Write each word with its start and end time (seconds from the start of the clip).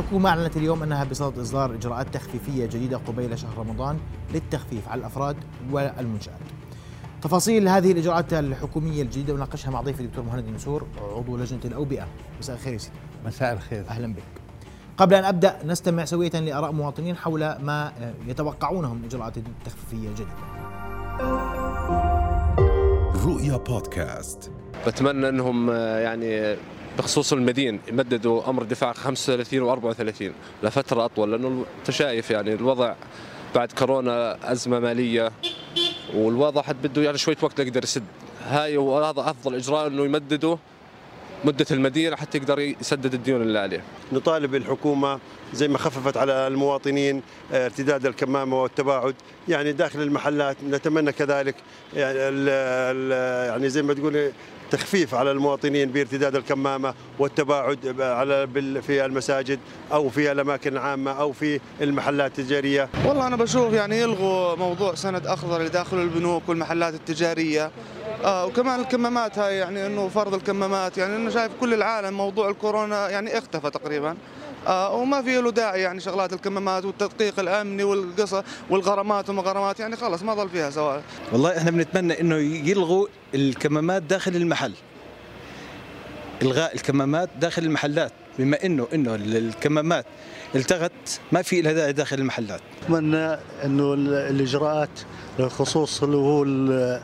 الحكومة 0.00 0.30
أعلنت 0.30 0.56
اليوم 0.56 0.82
أنها 0.82 1.04
بصدد 1.04 1.38
إصدار 1.38 1.74
إجراءات 1.74 2.14
تخفيفية 2.14 2.66
جديدة 2.66 2.96
قبيل 2.96 3.38
شهر 3.38 3.58
رمضان 3.58 3.98
للتخفيف 4.34 4.88
على 4.88 4.98
الأفراد 4.98 5.36
والمنشآت. 5.70 6.40
تفاصيل 7.22 7.68
هذه 7.68 7.92
الإجراءات 7.92 8.32
الحكومية 8.32 9.02
الجديدة 9.02 9.34
وناقشها 9.34 9.70
مع 9.70 9.80
ضيفي 9.80 10.00
الدكتور 10.00 10.24
مهند 10.24 10.46
النسور 10.46 10.86
عضو 11.16 11.36
لجنة 11.36 11.60
الأوبئة. 11.64 12.06
مساء 12.38 12.56
الخير 12.56 12.72
يا 12.72 12.78
سيدي. 12.78 12.96
مساء 13.26 13.52
الخير. 13.52 13.84
أهلا 13.88 14.14
بك. 14.14 14.22
قبل 14.96 15.14
أن 15.14 15.24
أبدأ 15.24 15.58
نستمع 15.64 16.04
سوية 16.04 16.30
لآراء 16.30 16.72
مواطنين 16.72 17.16
حول 17.16 17.40
ما 17.40 17.92
يتوقعونه 18.26 18.94
من 18.94 19.04
إجراءات 19.04 19.36
التخفيفية 19.36 20.08
الجديدة 20.08 20.30
رؤيا 23.24 23.56
بودكاست. 23.56 24.52
بتمنى 24.86 25.28
إنهم 25.28 25.70
آه، 25.70 25.98
يعني 25.98 26.56
بخصوص 26.98 27.32
المدين 27.32 27.80
يمددوا 27.88 28.50
أمر 28.50 28.62
الدفاع 28.62 28.92
35 28.92 29.60
و 29.62 29.72
34 29.72 30.32
لفترة 30.62 31.04
أطول 31.04 31.32
لأنه 31.32 31.64
انت 31.78 31.90
شايف 31.90 32.30
يعني 32.30 32.54
الوضع 32.54 32.94
بعد 33.54 33.72
كورونا 33.72 34.52
أزمة 34.52 34.78
مالية 34.78 35.32
والوضع 36.14 36.62
حد 36.62 36.76
بده 36.82 37.02
يعني 37.02 37.18
شوية 37.18 37.36
وقت 37.42 37.58
يقدر 37.58 37.84
يسد. 37.84 38.04
هاي 38.46 38.76
وهذا 38.76 39.20
أفضل 39.20 39.54
إجراء 39.54 39.86
إنه 39.86 40.04
يمددوا 40.04 40.56
مدة 41.44 41.66
المدينة 41.70 42.16
حتى 42.16 42.38
يقدر 42.38 42.58
يسدد 42.58 43.14
الديون 43.14 43.42
اللي 43.42 43.58
عليه. 43.58 43.84
نطالب 44.12 44.54
الحكومة 44.54 45.18
زي 45.52 45.68
ما 45.68 45.78
خففت 45.78 46.16
على 46.16 46.32
المواطنين 46.46 47.22
آه، 47.52 47.66
ارتداد 47.66 48.06
الكمامة 48.06 48.62
والتباعد. 48.62 49.14
يعني 49.48 49.72
داخل 49.72 50.02
المحلات 50.02 50.56
نتمنى 50.70 51.12
كذلك 51.12 51.54
يعني, 51.94 52.18
يعني 53.46 53.68
زي 53.68 53.82
ما 53.82 53.94
تقول 53.94 54.32
تخفيف 54.70 55.14
على 55.14 55.30
المواطنين 55.30 55.90
بارتداد 55.90 56.36
الكمامة 56.36 56.94
والتباعد 57.18 58.00
على 58.00 58.48
في 58.86 59.04
المساجد 59.04 59.58
أو 59.92 60.08
في 60.08 60.32
الأماكن 60.32 60.72
العامة 60.72 61.10
أو 61.10 61.32
في 61.32 61.60
المحلات 61.80 62.38
التجارية. 62.38 62.88
والله 63.06 63.26
أنا 63.26 63.36
بشوف 63.36 63.72
يعني 63.72 64.00
يلغوا 64.00 64.56
موضوع 64.56 64.94
سند 64.94 65.26
أخضر 65.26 65.56
اللي 65.56 65.68
داخل 65.68 65.96
البنوك 66.02 66.48
والمحلات 66.48 66.94
التجارية. 66.94 67.70
آه 68.24 68.46
وكمان 68.46 68.80
الكمامات 68.80 69.38
هاي 69.38 69.56
يعني 69.56 69.86
إنه 69.86 70.08
فرض 70.08 70.34
الكمامات. 70.34 70.98
يعني 70.98 71.16
انه 71.16 71.30
شايف 71.30 71.52
كل 71.60 71.74
العالم 71.74 72.16
موضوع 72.16 72.50
الكورونا 72.50 73.08
يعني 73.08 73.38
اختفى 73.38 73.70
تقريبا. 73.70 74.16
آه 74.66 74.94
وما 74.94 75.22
في 75.22 75.40
له 75.40 75.50
داعي 75.50 75.80
يعني 75.80 76.00
شغلات 76.00 76.32
الكمامات 76.32 76.84
والتدقيق 76.84 77.40
الأمني 77.40 77.84
والقصة 77.84 78.44
والغرامات 78.70 79.30
وما 79.30 79.42
غرامات 79.42 79.80
يعني 79.80 79.96
خلص 79.96 80.22
ما 80.22 80.34
ضل 80.34 80.48
فيها 80.48 80.70
سواء 80.70 81.02
والله 81.32 81.58
إحنا 81.58 81.70
بنتمنى 81.70 82.20
إنه 82.20 82.36
يلغوا 82.68 83.06
الكمامات 83.34 84.02
داخل 84.02 84.36
المحل. 84.36 84.72
إلغاء 86.42 86.74
الكمامات 86.74 87.30
داخل 87.40 87.62
المحلات 87.62 88.12
بما 88.38 88.64
انه 88.64 88.86
إنه 88.94 89.14
الكمامات 89.14 90.06
التغت 90.54 91.20
ما 91.32 91.42
في 91.42 91.60
لها 91.62 91.72
داعي 91.72 91.92
داخل 91.92 92.18
المحلات. 92.18 92.60
اتمنى 92.82 93.26
إنه 93.64 93.94
ال- 93.94 94.14
الإجراءات 94.14 95.00
بخصوص 95.38 96.02
اللي 96.02 96.16
هو 96.16 96.42
ال- 96.42 97.02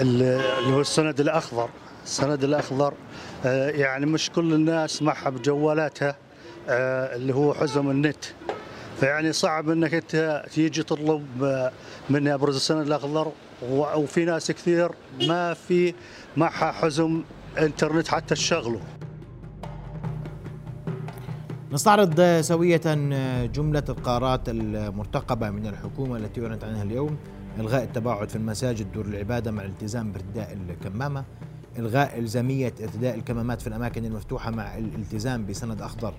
ال- 0.00 0.22
اللي 0.58 0.74
هو 0.76 0.80
السند 0.80 1.20
الأخضر. 1.20 1.68
السند 2.04 2.44
الأخضر 2.44 2.94
آه، 3.44 3.70
يعني 3.70 4.06
مش 4.06 4.30
كل 4.30 4.52
الناس 4.54 5.02
معها 5.02 5.30
بجوالاتها 5.30 6.16
اللي 6.68 7.34
هو 7.34 7.54
حزم 7.54 7.90
النت. 7.90 8.24
فيعني 9.00 9.32
صعب 9.32 9.68
إنك 9.68 9.94
أنت 9.94 10.44
تيجي 10.54 10.82
تطلب 10.82 11.44
آه، 11.44 11.72
مني 12.10 12.34
ابرز 12.34 12.56
السند 12.56 12.86
الاخضر 12.86 13.32
وفي 13.70 14.24
ناس 14.24 14.50
كثير 14.50 14.90
ما 15.28 15.54
في 15.54 15.94
معها 16.36 16.72
حزم 16.72 17.22
إنترنت 17.58 18.08
حتى 18.08 18.34
تشغله. 18.34 18.80
نستعرض 21.72 22.40
سوية 22.40 22.80
جملة 23.46 23.84
القرارات 23.88 24.48
المرتقبة 24.48 25.50
من 25.50 25.66
الحكومة 25.66 26.16
التي 26.16 26.46
أعلنت 26.46 26.64
عنها 26.64 26.82
اليوم. 26.82 27.16
إلغاء 27.60 27.82
التباعد 27.82 28.28
في 28.28 28.36
المساجد 28.36 28.92
دور 28.92 29.04
العبادة 29.04 29.50
مع 29.50 29.62
الالتزام 29.62 30.12
بارتداء 30.12 30.58
الكمامة. 30.70 31.24
إلغاء 31.78 32.18
إلزامية 32.18 32.74
ارتداء 32.82 33.14
الكمامات 33.14 33.60
في 33.60 33.66
الأماكن 33.66 34.04
المفتوحة 34.04 34.50
مع 34.50 34.78
الالتزام 34.78 35.46
بسند 35.46 35.82
أخضر. 35.82 36.14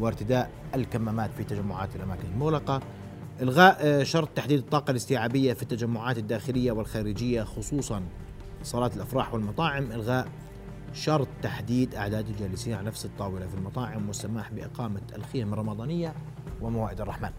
وارتداء 0.00 0.50
الكمامات 0.74 1.30
في 1.36 1.44
تجمعات 1.44 1.96
الأماكن 1.96 2.28
المغلقة. 2.34 2.80
إلغاء 3.42 4.04
شرط 4.04 4.28
تحديد 4.28 4.58
الطاقة 4.58 4.90
الاستيعابية 4.90 5.52
في 5.52 5.62
التجمعات 5.62 6.18
الداخلية 6.18 6.72
والخارجية 6.72 7.42
خصوصا 7.42 8.02
صالات 8.62 8.96
الأفراح 8.96 9.34
والمطاعم. 9.34 9.92
إلغاء 9.92 10.28
شرط 10.92 11.28
تحديد 11.42 11.94
أعداد 11.94 12.28
الجالسين 12.28 12.74
على 12.74 12.86
نفس 12.86 13.04
الطاولة 13.04 13.46
في 13.46 13.54
المطاعم 13.54 14.06
والسماح 14.06 14.52
بإقامة 14.52 15.00
الخيم 15.16 15.52
الرمضانية 15.52 16.14
وموائد 16.62 17.00
الرحمن. 17.00 17.30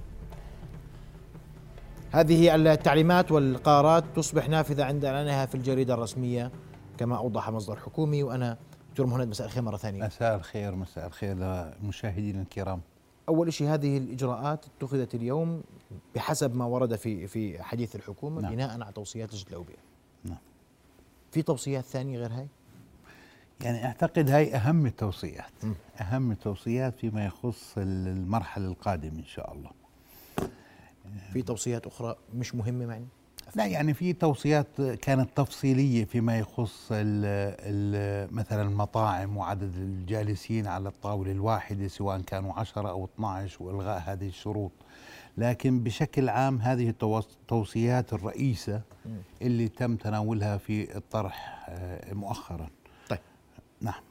هذه 2.11 2.55
التعليمات 2.55 3.31
والقرارات 3.31 4.03
تصبح 4.15 4.49
نافذة 4.49 4.83
عند 4.83 5.05
إعلانها 5.05 5.45
في 5.45 5.55
الجريدة 5.55 5.93
الرسمية 5.93 6.51
كما 6.97 7.17
أوضح 7.17 7.49
مصدر 7.49 7.75
حكومي. 7.75 8.23
وأنا 8.23 8.57
دكتور 8.95 9.07
مهند 9.07 9.27
مساء 9.27 9.47
الخير 9.47 9.63
مرة 9.63 9.77
ثانية 9.77 10.05
مساء 10.05 10.35
الخير 10.35 10.75
مساء 10.75 11.07
الخير 11.07 11.35
للمشاهدين 11.35 12.41
الكرام 12.41 12.81
أول 13.29 13.53
شيء 13.53 13.67
هذه 13.67 13.97
الإجراءات 13.97 14.65
اتخذت 14.65 15.15
اليوم 15.15 15.63
بحسب 16.15 16.55
ما 16.55 16.65
ورد 16.65 16.95
في 16.95 17.27
في 17.27 17.63
حديث 17.63 17.95
الحكومة 17.95 18.41
نعم. 18.41 18.51
بناء 18.51 18.69
على 18.69 18.91
توصيات 18.91 19.33
لجنة 19.33 19.49
الأوبئة 19.49 19.77
نعم. 20.23 20.37
في 21.31 21.41
توصيات 21.41 21.83
ثانية 21.83 22.19
غير 22.19 22.31
هاي؟ 22.31 22.47
يعني 23.61 23.85
أعتقد 23.85 24.29
هاي 24.29 24.55
أهم 24.55 24.85
التوصيات 24.85 25.51
م. 25.63 25.73
أهم 26.01 26.31
التوصيات 26.31 26.99
فيما 26.99 27.25
يخص 27.25 27.77
المرحلة 27.77 28.67
القادمة 28.67 29.19
إن 29.19 29.25
شاء 29.25 29.53
الله 29.53 29.71
في 31.33 31.41
توصيات 31.41 31.87
أخرى 31.87 32.15
مش 32.33 32.55
مهمة 32.55 32.93
يعني؟ 32.93 33.07
لا 33.55 33.65
يعني 33.65 33.93
في 33.93 34.13
توصيات 34.13 34.81
كانت 34.81 35.29
تفصيلية 35.35 36.05
فيما 36.05 36.39
يخص 36.39 36.87
ال 36.91 37.25
ال 37.59 38.35
مثلا 38.35 38.61
المطاعم 38.61 39.37
وعدد 39.37 39.75
الجالسين 39.75 40.67
على 40.67 40.89
الطاولة 40.89 41.31
الواحدة 41.31 41.87
سواء 41.87 42.21
كانوا 42.21 42.53
10 42.53 42.89
أو 42.89 43.05
12 43.05 43.63
وإلغاء 43.63 44.03
هذه 44.05 44.27
الشروط 44.27 44.71
لكن 45.37 45.83
بشكل 45.83 46.29
عام 46.29 46.57
هذه 46.61 46.89
التوص- 46.89 47.35
التوصيات 47.41 48.13
الرئيسة 48.13 48.81
اللي 49.41 49.67
تم 49.67 49.95
تناولها 49.95 50.57
في 50.57 50.97
الطرح 50.97 51.65
آه، 51.69 52.13
مؤخرا 52.13 52.69
طيب 53.09 53.19
نعم 53.81 54.01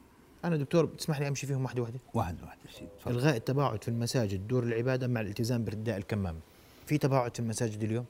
أنا 0.45 0.57
دكتور 0.57 0.85
بتسمح 0.85 1.19
لي 1.19 1.27
أمشي 1.27 1.47
فيهم 1.47 1.63
واحدة 1.63 1.81
واحدة؟ 1.81 1.99
واحد 2.13 2.41
واحد 2.43 2.57
سيدي 2.73 2.87
تفضل. 2.99 3.11
إلغاء 3.15 3.35
التباعد 3.37 3.83
في 3.83 3.87
المساجد 3.87 4.47
دور 4.47 4.63
العبادة 4.63 5.07
مع 5.07 5.21
الالتزام 5.21 5.63
بارتداء 5.63 5.97
الكمامة 5.97 6.39
في 6.85 6.97
تباعد 6.97 7.33
في 7.33 7.39
المساجد 7.39 7.83
اليوم؟ 7.83 8.05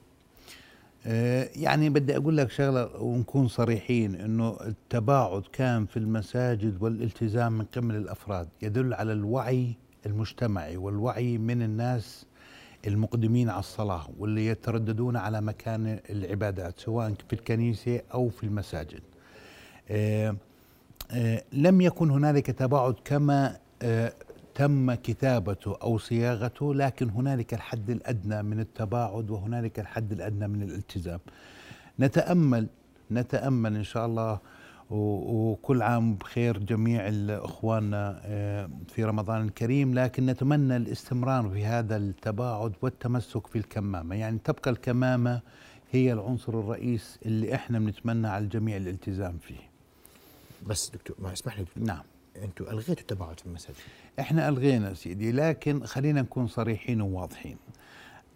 آه، 1.08 1.50
يعني 1.56 1.90
بدي 1.90 2.16
أقول 2.16 2.36
لك 2.36 2.50
شغلة 2.50 3.02
ونكون 3.02 3.48
صريحين 3.48 4.14
إنه 4.14 4.56
التباعد 4.66 5.42
كان 5.52 5.86
في 5.86 5.96
المساجد 5.96 6.82
والالتزام 6.82 7.52
من 7.52 7.64
قبل 7.64 7.96
الأفراد 7.96 8.48
يدل 8.62 8.94
على 8.94 9.12
الوعي 9.12 9.74
المجتمعي 10.06 10.76
والوعي 10.76 11.38
من 11.38 11.62
الناس 11.62 12.26
المقدمين 12.86 13.50
على 13.50 13.58
الصلاة 13.58 14.06
واللي 14.18 14.46
يترددون 14.46 15.16
على 15.16 15.40
مكان 15.40 16.00
العبادات 16.10 16.78
سواء 16.78 17.14
في 17.28 17.32
الكنيسة 17.32 18.00
أو 18.14 18.28
في 18.28 18.44
المساجد. 18.44 19.02
آه، 19.90 20.36
آه، 21.10 21.42
لم 21.52 21.80
يكن 21.80 22.10
هنالك 22.10 22.46
تباعد 22.50 22.94
كما 23.04 23.56
تم 24.56 24.94
كتابته 24.94 25.76
أو 25.82 25.98
صياغته 25.98 26.74
لكن 26.74 27.10
هنالك 27.10 27.54
الحد 27.54 27.90
الأدنى 27.90 28.42
من 28.42 28.60
التباعد 28.60 29.30
وهنالك 29.30 29.78
الحد 29.78 30.12
الأدنى 30.12 30.48
من 30.48 30.62
الالتزام. 30.62 31.20
نتأمل 32.00 32.66
نتأمل 33.10 33.76
إن 33.76 33.84
شاء 33.84 34.06
الله 34.06 34.38
وكل 34.90 35.82
عام 35.82 36.14
بخير 36.14 36.58
جميع 36.58 37.02
اخواننا 37.30 38.20
آه، 38.24 38.70
في 38.88 39.04
رمضان 39.04 39.44
الكريم 39.44 39.94
لكن 39.94 40.26
نتمنى 40.26 40.76
الاستمرار 40.76 41.48
في 41.48 41.64
هذا 41.64 41.96
التباعد 41.96 42.72
والتمسك 42.82 43.46
في 43.46 43.58
الكمامة، 43.58 44.14
يعني 44.14 44.38
تبقى 44.44 44.70
الكمامة 44.70 45.40
هي 45.92 46.12
العنصر 46.12 46.60
الرئيس 46.60 47.18
اللي 47.26 47.54
إحنا 47.54 47.78
بنتمنى 47.78 48.28
على 48.28 48.44
الجميع 48.44 48.76
الالتزام 48.76 49.38
فيه. 49.38 49.70
بس 50.66 50.90
دكتور 50.90 51.16
ما 51.20 51.32
اسمح 51.32 51.58
لي 51.58 51.64
دكتور 51.64 51.84
نعم. 51.84 52.02
أنتم 52.44 52.64
ألغيتوا 52.64 53.00
التباعد 53.00 53.40
في 53.40 53.46
المساجد؟ 53.46 53.76
إحنا 54.20 54.48
ألغينا 54.48 54.94
سيدي 54.94 55.32
لكن 55.32 55.84
خلينا 55.84 56.22
نكون 56.22 56.46
صريحين 56.46 57.00
وواضحين. 57.00 57.56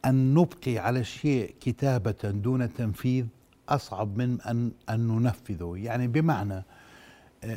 أن 0.05 0.35
نبقي 0.35 0.79
على 0.79 1.01
الشيء 1.01 1.55
كتابة 1.61 2.31
دون 2.31 2.73
تنفيذ 2.73 3.27
أصعب 3.69 4.19
من 4.19 4.41
ان 4.41 4.73
أن 4.91 5.09
ننفذه. 5.09 5.73
يعني 5.77 6.07
بمعنى 6.09 6.63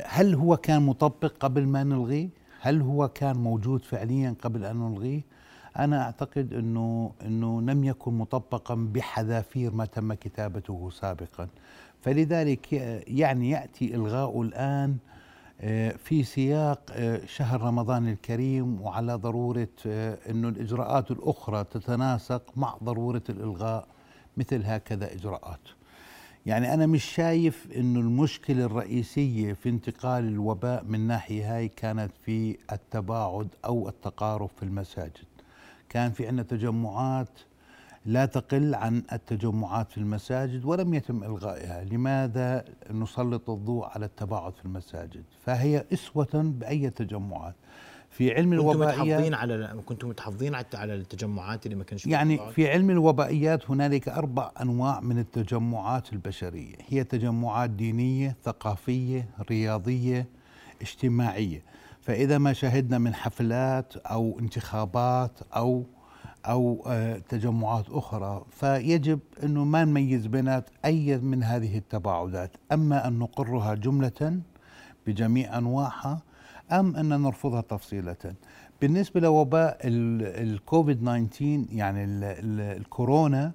هل 0.04 0.34
هو 0.34 0.56
كان 0.56 0.82
مطبق 0.82 1.32
قبل 1.40 1.66
ما 1.66 1.84
نلغيه؟ 1.84 2.28
هل 2.60 2.80
هو 2.80 3.08
كان 3.08 3.36
موجود 3.36 3.84
فعليا 3.84 4.34
قبل 4.42 4.64
أن 4.64 4.76
نلغيه؟ 4.76 5.20
أنا 5.78 6.02
أعتقد 6.02 6.52
انه 6.52 7.12
إنه 7.22 7.60
لم 7.60 7.84
يكن 7.84 8.14
مطبقا 8.14 8.74
بحذافير 8.74 9.70
ما 9.70 9.84
تم 9.84 10.14
كتابته 10.14 10.90
سابقا. 10.90 11.48
فلذلك 12.02 12.72
يعني 13.08 13.50
يأتي 13.50 13.94
الغاؤه 13.94 14.42
الآن 14.42 14.96
في 15.96 16.24
سياق 16.24 16.80
آه، 16.92 17.26
شهر 17.26 17.62
رمضان 17.62 18.08
الكريم 18.08 18.80
وعلى 18.80 19.14
ضرورة 19.14 19.68
آه، 19.86 20.18
إنه 20.30 20.48
الإجراءات 20.48 21.10
الأخرى 21.10 21.64
تتناسق 21.64 22.42
مع 22.56 22.76
ضرورة 22.84 23.22
الإلغاء 23.28 23.86
مثل 24.36 24.62
هكذا 24.64 25.12
إجراءات. 25.12 25.60
يعني 26.46 26.74
أنا 26.74 26.86
مش 26.86 27.04
شايف 27.04 27.68
إنه 27.76 28.00
المشكلة 28.00 28.64
الرئيسية 28.64 29.52
في 29.52 29.68
انتقال 29.68 30.24
الوباء 30.24 30.84
من 30.84 31.00
ناحية 31.00 31.56
هاي 31.56 31.68
كانت 31.68 32.10
في 32.24 32.56
التباعد 32.72 33.48
أو 33.64 33.88
التقارب 33.88 34.50
في 34.56 34.62
المساجد. 34.62 35.24
كان 35.88 36.12
في 36.12 36.26
عندنا 36.26 36.42
تجمعات 36.42 37.38
لا 38.06 38.26
تقل 38.26 38.74
عن 38.74 39.02
التجمعات 39.12 39.92
في 39.92 39.98
المساجد 39.98 40.64
ولم 40.64 40.94
يتم 40.94 41.24
إلغائها، 41.24 41.84
لماذا 41.84 42.64
نسلط 42.90 43.50
الضوء 43.50 43.84
على 43.84 44.06
التباعد 44.06 44.56
في 44.56 44.64
المساجد؟ 44.64 45.24
فهي 45.44 45.84
إسوة 45.92 46.28
بأي 46.34 46.90
تجمعات. 46.90 47.54
في 48.10 48.34
علم 48.34 48.50
كنتم 48.50 48.70
الوبائيات 48.70 48.98
متحفظين 48.98 49.34
على 49.34 49.82
كنتم 49.86 50.08
متحفظين 50.08 50.54
على 50.74 50.94
التجمعات 50.94 51.66
اللي 51.66 51.76
ما 51.76 51.84
كانش 51.84 52.06
يعني 52.06 52.36
تباعد؟ 52.36 52.52
في 52.52 52.70
علم 52.70 52.90
الوبائيات 52.90 53.70
هنالك 53.70 54.08
أربع 54.08 54.50
أنواع 54.60 55.00
من 55.00 55.18
التجمعات 55.18 56.12
البشرية 56.12 56.74
هي 56.88 57.04
تجمعات 57.04 57.70
دينية 57.70 58.36
ثقافية 58.44 59.28
رياضية 59.50 60.26
اجتماعية 60.82 61.62
فإذا 62.00 62.38
ما 62.38 62.52
شهدنا 62.52 62.98
من 62.98 63.14
حفلات 63.14 63.96
أو 63.96 64.38
انتخابات 64.40 65.40
أو 65.56 65.84
أو 66.44 66.84
آه، 66.86 67.18
تجمعات 67.28 67.84
أخرى 67.90 68.44
فيجب 68.50 69.18
أنه 69.42 69.64
ما 69.64 69.84
نميز 69.84 70.26
بين 70.26 70.62
أي 70.84 71.18
من 71.18 71.42
هذه 71.42 71.78
التباعدات. 71.78 72.50
أما 72.72 73.08
أن 73.08 73.18
نقرها 73.18 73.74
جملة 73.74 74.40
بجميع 75.06 75.58
أنواعها 75.58 76.22
أم 76.72 76.96
أن 76.96 77.08
نرفضها 77.22 77.60
تفصيلة. 77.60 78.16
بالنسبة 78.80 79.20
لوباء 79.20 79.78
ال- 79.84 80.50
الكوفيد 80.52 81.00
19 81.00 81.64
يعني 81.72 82.04
ال- 82.04 82.24
ال- 82.24 82.76
الكورونا 82.76 83.52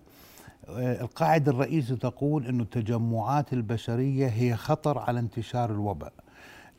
آه، 0.69 1.01
القاعدة 1.01 1.51
الرئيسية 1.51 1.95
تقول 1.95 2.45
أن 2.47 2.62
التجمعات 2.62 3.53
البشرية 3.53 4.27
هي 4.27 4.56
خطر 4.56 4.97
على 5.00 5.19
انتشار 5.19 5.71
الوباء. 5.71 6.13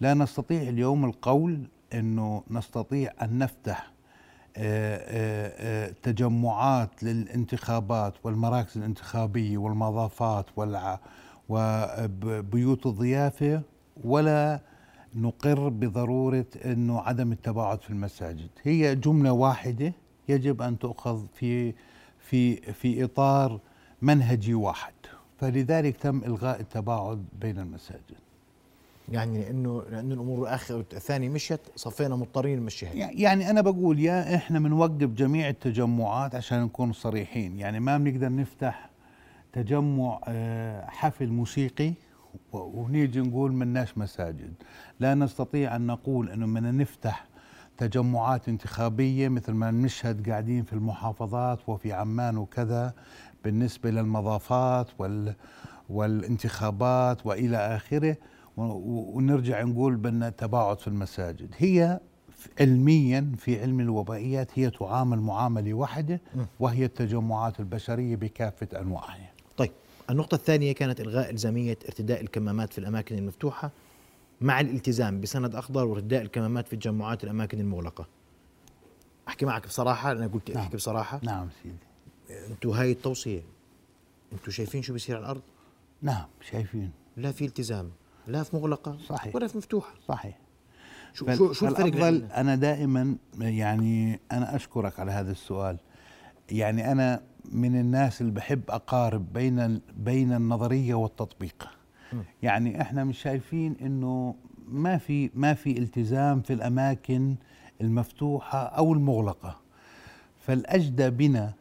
لا 0.00 0.14
نستطيع 0.14 0.62
اليوم 0.62 1.04
القول 1.04 1.60
أنه 1.94 2.42
نستطيع 2.50 3.12
أن 3.22 3.38
نفتح 3.38 3.89
تجمعات 6.02 7.02
للانتخابات 7.02 8.14
والمراكز 8.24 8.78
الانتخابية 8.78 9.58
والمضافات 9.58 10.46
وبيوت 11.48 12.86
الضيافة 12.86 13.62
ولا 14.04 14.60
نقر 15.14 15.68
بضرورة 15.68 16.46
أنه 16.64 17.00
عدم 17.00 17.32
التباعد 17.32 17.82
في 17.82 17.90
المساجد. 17.90 18.48
هي 18.62 18.96
جملة 18.96 19.32
واحدة 19.32 19.92
يجب 20.28 20.62
أن 20.62 20.78
تؤخذ 20.78 21.26
في 21.34 21.74
في 22.18 22.56
في 22.72 23.04
إطار 23.04 23.60
منهجي 24.02 24.54
واحد. 24.54 24.92
فلذلك 25.38 25.96
تم 25.96 26.18
إلغاء 26.24 26.60
التباعد 26.60 27.24
بين 27.40 27.58
المساجد. 27.58 28.29
يعني 29.10 29.40
لأنه 29.44 29.82
لأنه 29.90 30.14
الأمور 30.14 30.42
الآخر 30.42 30.84
الثانية 30.92 31.28
مشت 31.28 31.60
صفينا 31.76 32.16
مضطرين 32.16 32.60
نمشيها 32.60 32.92
يعني 32.94 33.50
أنا 33.50 33.60
بقول 33.60 34.00
يا 34.00 34.34
إحنا 34.34 34.58
بنوقف 34.58 35.04
جميع 35.08 35.48
التجمعات 35.48 36.34
عشان 36.34 36.62
نكون 36.62 36.92
صريحين. 36.92 37.58
يعني 37.58 37.80
ما 37.80 37.98
بنقدر 37.98 38.28
نفتح 38.32 38.90
تجمع 39.52 40.20
آه، 40.28 40.86
حفل 40.86 41.28
موسيقي 41.28 41.92
ونيجي 42.52 43.20
نقول 43.20 43.52
مناش 43.52 43.98
مساجد. 43.98 44.52
لا 45.00 45.14
نستطيع 45.14 45.76
أن 45.76 45.86
نقول 45.86 46.30
أنه 46.30 46.46
بدنا 46.46 46.72
نفتح 46.72 47.26
تجمعات 47.78 48.48
انتخابية 48.48 49.28
مثل 49.28 49.52
ما 49.52 49.70
نشهد 49.70 50.30
قاعدين 50.30 50.62
في 50.62 50.72
المحافظات 50.72 51.68
وفي 51.68 51.92
عمان 51.92 52.36
وكذا 52.36 52.92
بالنسبة 53.44 53.90
للمضافات 53.90 54.86
وال 54.98 55.34
والانتخابات 55.88 57.26
وإلى 57.26 57.56
آخره. 57.56 58.10
و- 58.10 58.16
و- 58.16 58.16
ونرجع 58.56 59.62
نقول 59.62 59.96
بدنا 59.96 60.30
تباعد 60.30 60.78
في 60.80 60.88
المساجد. 60.88 61.54
هي 61.58 62.00
علميا 62.60 63.32
في 63.36 63.60
علم 63.60 63.80
الوبائيات 63.80 64.58
هي 64.58 64.70
تعامل 64.70 65.20
معاملة 65.20 65.74
واحدة 65.74 66.20
وهي 66.60 66.84
التجمعات 66.84 67.60
البشرية 67.60 68.16
بكافة 68.16 68.80
أنواعها. 68.80 69.32
طيب 69.56 69.70
النقطة 70.10 70.34
الثانية 70.34 70.72
كانت 70.72 71.00
إلغاء 71.00 71.30
إلزامية 71.30 71.78
ارتداء 71.84 72.20
الكمامات 72.20 72.72
في 72.72 72.78
الأماكن 72.78 73.18
المفتوحة 73.18 73.70
مع 74.40 74.60
الالتزام 74.60 75.20
بسند 75.20 75.54
أخضر 75.54 75.86
وارتداء 75.86 76.22
الكمامات 76.22 76.66
في 76.66 76.72
التجمعات 76.72 77.24
الأماكن 77.24 77.60
المغلقة. 77.60 78.06
أحكي 79.28 79.46
معك 79.46 79.66
بصراحة 79.66 80.12
أنا 80.12 80.26
قلت 80.26 80.50
نعم. 80.50 80.58
أحكي 80.58 80.76
بصراحة. 80.76 81.20
نعم 81.22 81.48
سيدي. 81.62 81.76
أنتوا 82.50 82.76
هاي 82.76 82.92
التوصية 82.92 83.42
أنتوا 84.32 84.52
شايفين 84.52 84.82
شو 84.82 84.92
بيصير 84.92 85.16
على 85.16 85.24
الأرض؟ 85.24 85.40
نعم 86.02 86.26
شايفين. 86.50 86.90
لا 87.16 87.32
في 87.32 87.44
التزام. 87.44 87.90
لا 88.26 88.42
في 88.42 88.56
مغلقة 88.56 88.96
صحيح. 89.06 89.34
ولا 89.36 89.46
في 89.46 89.58
مفتوحة. 89.58 89.94
صحيح. 90.08 90.38
شو 91.14 91.26
فال- 91.26 91.36
شو, 91.56 91.66
بين- 91.90 92.30
أنا 92.30 92.54
دائما 92.54 93.16
يعني 93.38 94.20
أنا 94.32 94.56
أشكرك 94.56 95.00
على 95.00 95.12
هذا 95.12 95.30
السؤال. 95.32 95.76
يعني 96.50 96.92
أنا 96.92 97.22
من 97.52 97.80
الناس 97.80 98.20
اللي 98.20 98.32
بحب 98.32 98.62
أقارب 98.68 99.32
بين 99.32 99.80
بين 99.96 100.32
النظرية 100.32 100.94
والتطبيق. 100.94 101.68
يعني 102.42 102.80
إحنا 102.82 103.04
مش 103.04 103.18
شايفين 103.22 103.76
إنه 103.82 104.34
ما 104.68 104.98
في 104.98 105.30
ما 105.34 105.54
في 105.54 105.78
التزام 105.78 106.40
في 106.40 106.52
الأماكن 106.52 107.36
المفتوحة 107.80 108.58
أو 108.62 108.92
المغلقة. 108.92 109.56
فالأجدى 110.38 111.10
بنا 111.10 111.52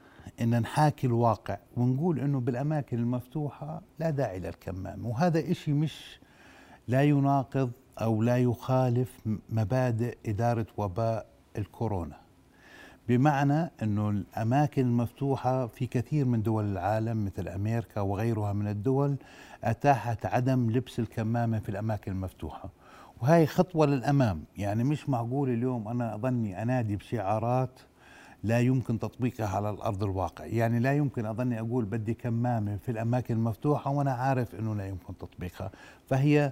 إن 0.42 0.60
نحاكي 0.62 1.08
الواقع 1.08 1.58
ونقول 1.78 2.20
إنه 2.20 2.40
بالأماكن 2.40 2.98
المفتوحة 3.00 3.82
لا 4.00 4.10
داعي 4.10 4.40
للكمام. 4.40 5.06
وهذا 5.06 5.52
إشي 5.52 5.74
مش 5.74 6.20
لا 6.90 7.04
يناقض 7.04 7.72
أو 8.02 8.22
لا 8.22 8.38
يخالف 8.38 9.20
مبادئ 9.50 10.18
إدارة 10.26 10.66
وباء 10.78 11.26
الكورونا. 11.58 12.16
بمعنى 13.08 13.72
إنه 13.84 14.10
الأماكن 14.10 14.82
المفتوحة 14.82 15.68
في 15.68 15.88
كثير 15.88 16.26
من 16.26 16.42
دول 16.42 16.66
العالم 16.66 17.26
مثل 17.26 17.48
أمريكا 17.48 18.02
وغيرها 18.02 18.54
من 18.54 18.68
الدول 18.68 19.16
أتاحت 19.64 20.26
عدم 20.26 20.72
لبس 20.72 21.00
الكمامة 21.00 21.60
في 21.60 21.70
الأماكن 21.70 22.12
المفتوحة. 22.12 22.70
وهي 23.22 23.46
خطوة 23.46 23.86
للأمام. 23.86 24.44
يعني 24.58 24.84
مش 24.84 25.10
معقول 25.10 25.50
اليوم 25.50 25.88
أنا 25.88 26.16
أظني 26.16 26.62
أنادي 26.62 26.96
بشعارات 26.96 27.80
لا 28.44 28.60
يمكن 28.60 29.00
تطبيقها 29.00 29.48
على 29.48 29.70
الأرض 29.70 30.04
الواقع. 30.04 30.46
يعني 30.46 30.80
لا 30.80 30.94
يمكن 30.94 31.26
أظني 31.26 31.60
أقول 31.60 31.86
بدي 31.86 32.14
كمامة 32.14 32.78
في 32.78 32.92
الأماكن 32.92 33.34
المفتوحة 33.34 33.92
وأنا 33.92 34.12
عارف 34.12 34.56
إنه 34.56 34.76
لا 34.76 34.88
يمكن 34.88 35.18
تطبيقها. 35.18 35.72
فهي 36.10 36.52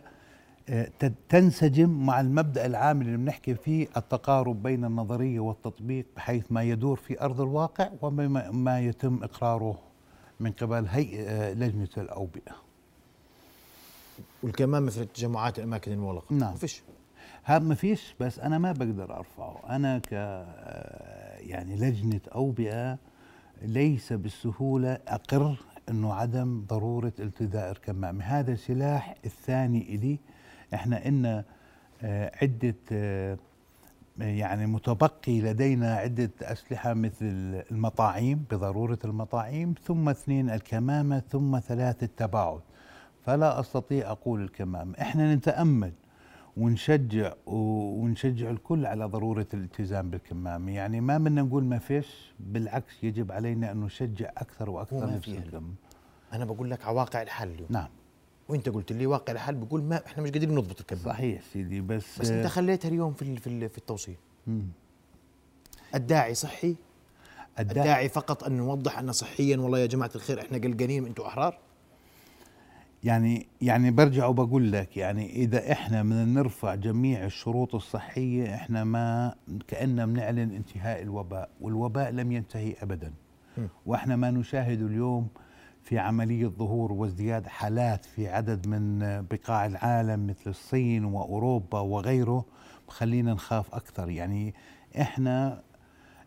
تنسجم 1.29 2.05
مع 2.05 2.21
المبدأ 2.21 2.65
العام 2.65 3.01
اللي 3.01 3.17
بنحكي 3.17 3.55
فيه 3.55 3.87
التقارب 3.97 4.63
بين 4.63 4.85
النظرية 4.85 5.39
والتطبيق 5.39 6.05
بحيث 6.15 6.43
ما 6.49 6.63
يدور 6.63 6.95
في 6.97 7.21
أرض 7.21 7.41
الواقع 7.41 7.89
وما 8.01 8.51
ما 8.51 8.79
يتم 8.79 9.23
إقراره 9.23 9.79
من 10.39 10.51
قبل 10.51 10.87
هيئة 10.87 11.29
آه، 11.29 11.53
لجنة 11.53 11.89
الأوبئة. 11.97 12.55
والكمامة 14.43 14.89
في 14.89 15.01
التجمعات 15.01 15.59
الأماكن 15.59 15.91
المغلقة 15.91 16.25
نعم. 16.29 16.51
ما 16.51 16.57
فيش 16.57 16.83
هذا 17.43 17.63
ما 17.63 17.75
فيش 17.75 18.15
بس 18.19 18.39
أنا 18.39 18.57
ما 18.57 18.71
بقدر 18.71 19.17
أرفعه 19.17 19.63
أنا 19.69 19.99
ك 19.99 20.11
يعني 21.41 21.75
لجنة 21.75 22.21
أوبئة 22.35 22.97
ليس 23.61 24.13
بالسهولة 24.13 24.99
أقر 25.07 25.57
إنه 25.89 26.13
عدم 26.13 26.65
ضرورة 26.69 27.13
ارتداء 27.19 27.71
الكمامه 27.71 28.23
هذا 28.23 28.55
سلاح 28.55 29.15
الثاني 29.25 29.95
إلي 29.95 30.19
إحنا 30.73 31.07
إن 31.07 31.43
آه، 32.03 32.31
عدة 32.41 32.75
آه، 32.91 33.37
يعني 34.19 34.67
متبقي 34.67 35.41
لدينا 35.41 35.95
عدة 35.95 36.31
أسلحة 36.41 36.93
مثل 36.93 37.25
المطاعيم 37.71 38.45
بضرورة 38.51 38.99
المطاعيم 39.05 39.73
ثم 39.83 40.09
اثنين 40.09 40.49
الكمامة 40.49 41.19
ثم 41.19 41.59
ثلاث 41.59 42.03
التباعد. 42.03 42.59
فلا 43.25 43.59
أستطيع 43.59 44.11
أقول 44.11 44.43
الكمامة. 44.43 44.93
إحنا 45.01 45.35
نتأمل 45.35 45.91
ونشجع 46.57 47.33
ونشجع 47.45 48.49
الكل 48.49 48.85
على 48.85 49.05
ضرورة 49.05 49.47
الالتزام 49.53 50.09
بالكمامة. 50.09 50.71
يعني 50.71 51.01
ما 51.01 51.17
بدنا 51.17 51.41
نقول 51.41 51.63
ما 51.63 51.77
فيش 51.79 52.33
بالعكس 52.39 53.03
يجب 53.03 53.31
علينا 53.31 53.71
أن 53.71 53.79
نشجع 53.81 54.29
أكثر 54.37 54.69
وأكثر 54.69 55.19
فيها. 55.19 55.39
الكمامة. 55.39 55.73
أنا 56.33 56.45
بقول 56.45 56.71
لك 56.71 56.85
على 56.85 56.95
واقع 56.95 57.21
الحل 57.21 57.47
اليوم. 57.49 57.67
نعم. 57.69 57.87
وأنت 58.49 58.69
قلت 58.69 58.91
لي 58.91 59.05
واقع 59.05 59.33
الحل 59.33 59.55
بقول 59.55 59.83
ما 59.83 60.05
إحنا 60.05 60.23
مش 60.23 60.31
قادرين 60.31 60.55
نضبط 60.55 60.79
الكمامة 60.79 61.05
صحيح 61.05 61.41
سيدي 61.53 61.81
بس 61.81 62.19
بس 62.19 62.29
أنت 62.29 62.47
خليتها 62.47 62.89
اليوم 62.89 63.13
في 63.13 63.35
في 63.35 63.69
في 63.69 63.77
التوصية 63.77 64.15
مم. 64.47 64.67
الداعي 65.95 66.33
صحي؟ 66.33 66.75
الداعي 67.59 67.79
الداعي 67.79 68.09
فقط 68.09 68.43
أن 68.43 68.57
نوضح 68.57 68.99
أن 68.99 69.11
صحيا 69.11 69.57
والله 69.57 69.79
يا 69.79 69.85
جماعة 69.85 70.11
الخير 70.15 70.41
إحنا 70.41 70.57
قلقانين 70.57 71.05
أنتم 71.05 71.23
أحرار؟ 71.23 71.59
يعني 73.03 73.47
يعني 73.61 73.91
برجع 73.91 74.25
وبقول 74.25 74.71
لك 74.71 74.97
يعني 74.97 75.35
إذا 75.35 75.71
إحنا 75.71 76.03
بدنا 76.03 76.25
نرفع 76.25 76.75
جميع 76.75 77.25
الشروط 77.25 77.75
الصحية 77.75 78.55
إحنا 78.55 78.83
ما 78.83 79.35
كأننا 79.67 80.05
بنعلن 80.05 80.51
انتهاء 80.51 81.01
الوباء 81.01 81.49
والوباء 81.61 82.11
لم 82.11 82.31
ينتهي 82.31 82.75
ابدا. 82.81 83.13
وإحنا 83.85 84.15
ما 84.15 84.31
نشاهد 84.31 84.81
اليوم 84.81 85.27
في 85.87 85.99
عملية 85.99 86.47
ظهور 86.47 86.91
وازدياد 86.93 87.47
حالات 87.47 88.05
في 88.05 88.27
عدد 88.27 88.67
من 88.67 88.99
بقاع 89.31 89.65
العالم 89.65 90.27
مثل 90.27 90.49
الصين 90.49 91.05
وأوروبا 91.05 91.79
وغيره 91.79 92.45
خلينا 92.87 93.33
نخاف 93.33 93.75
أكثر. 93.75 94.09
يعني 94.09 94.53
إحنا 95.01 95.61